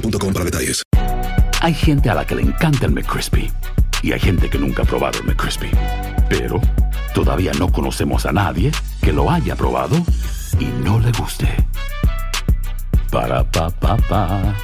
boostmobile.com 0.00 0.32
para 0.32 0.44
detalles. 0.44 0.82
Hay 1.60 1.74
gente 1.74 2.08
a 2.10 2.14
la 2.14 2.24
que 2.24 2.34
le 2.34 2.42
encanta 2.42 2.86
el 2.86 2.92
McCrispy 2.92 3.50
y 4.02 4.12
hay 4.12 4.20
gente 4.20 4.48
que 4.48 4.58
nunca 4.58 4.82
ha 4.82 4.86
probado 4.86 5.18
el 5.18 5.24
McCrispy. 5.24 5.70
Pero 6.28 6.60
todavía 7.14 7.52
no 7.58 7.70
conocemos 7.72 8.26
a 8.26 8.32
nadie 8.32 8.70
que 9.02 9.12
lo 9.12 9.30
haya 9.30 9.56
probado 9.56 9.96
y 10.58 10.66
no 10.84 11.00
le 11.00 11.10
guste. 11.12 11.48
Para 13.10 13.42
pa 13.44 13.70
pa 13.70 13.96
pa. 14.08 14.54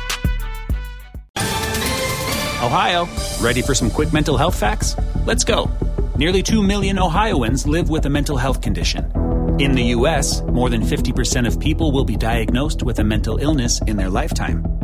Ohio, 2.63 3.09
ready 3.43 3.61
for 3.61 3.75
some 3.75 3.91
quick 3.91 4.13
mental 4.13 4.37
health 4.39 4.55
facts? 4.55 4.97
Let's 5.27 5.45
go. 5.45 5.69
Nearly 6.17 6.43
2 6.43 6.63
million 6.63 6.99
Ohioans 6.99 7.67
live 7.67 7.91
with 7.91 8.07
a 8.07 8.11
mental 8.11 8.37
health 8.37 8.63
condition. 8.63 9.11
In 9.59 9.73
the 9.73 9.95
U.S., 9.97 10.43
more 10.43 10.71
than 10.71 10.83
50% 10.83 11.47
of 11.47 11.61
people 11.61 11.93
will 11.93 12.05
be 12.05 12.17
diagnosed 12.17 12.83
with 12.83 12.99
a 13.01 13.05
mental 13.05 13.39
illness 13.39 13.81
in 13.83 13.97
their 13.97 14.09
lifetime. 14.09 14.84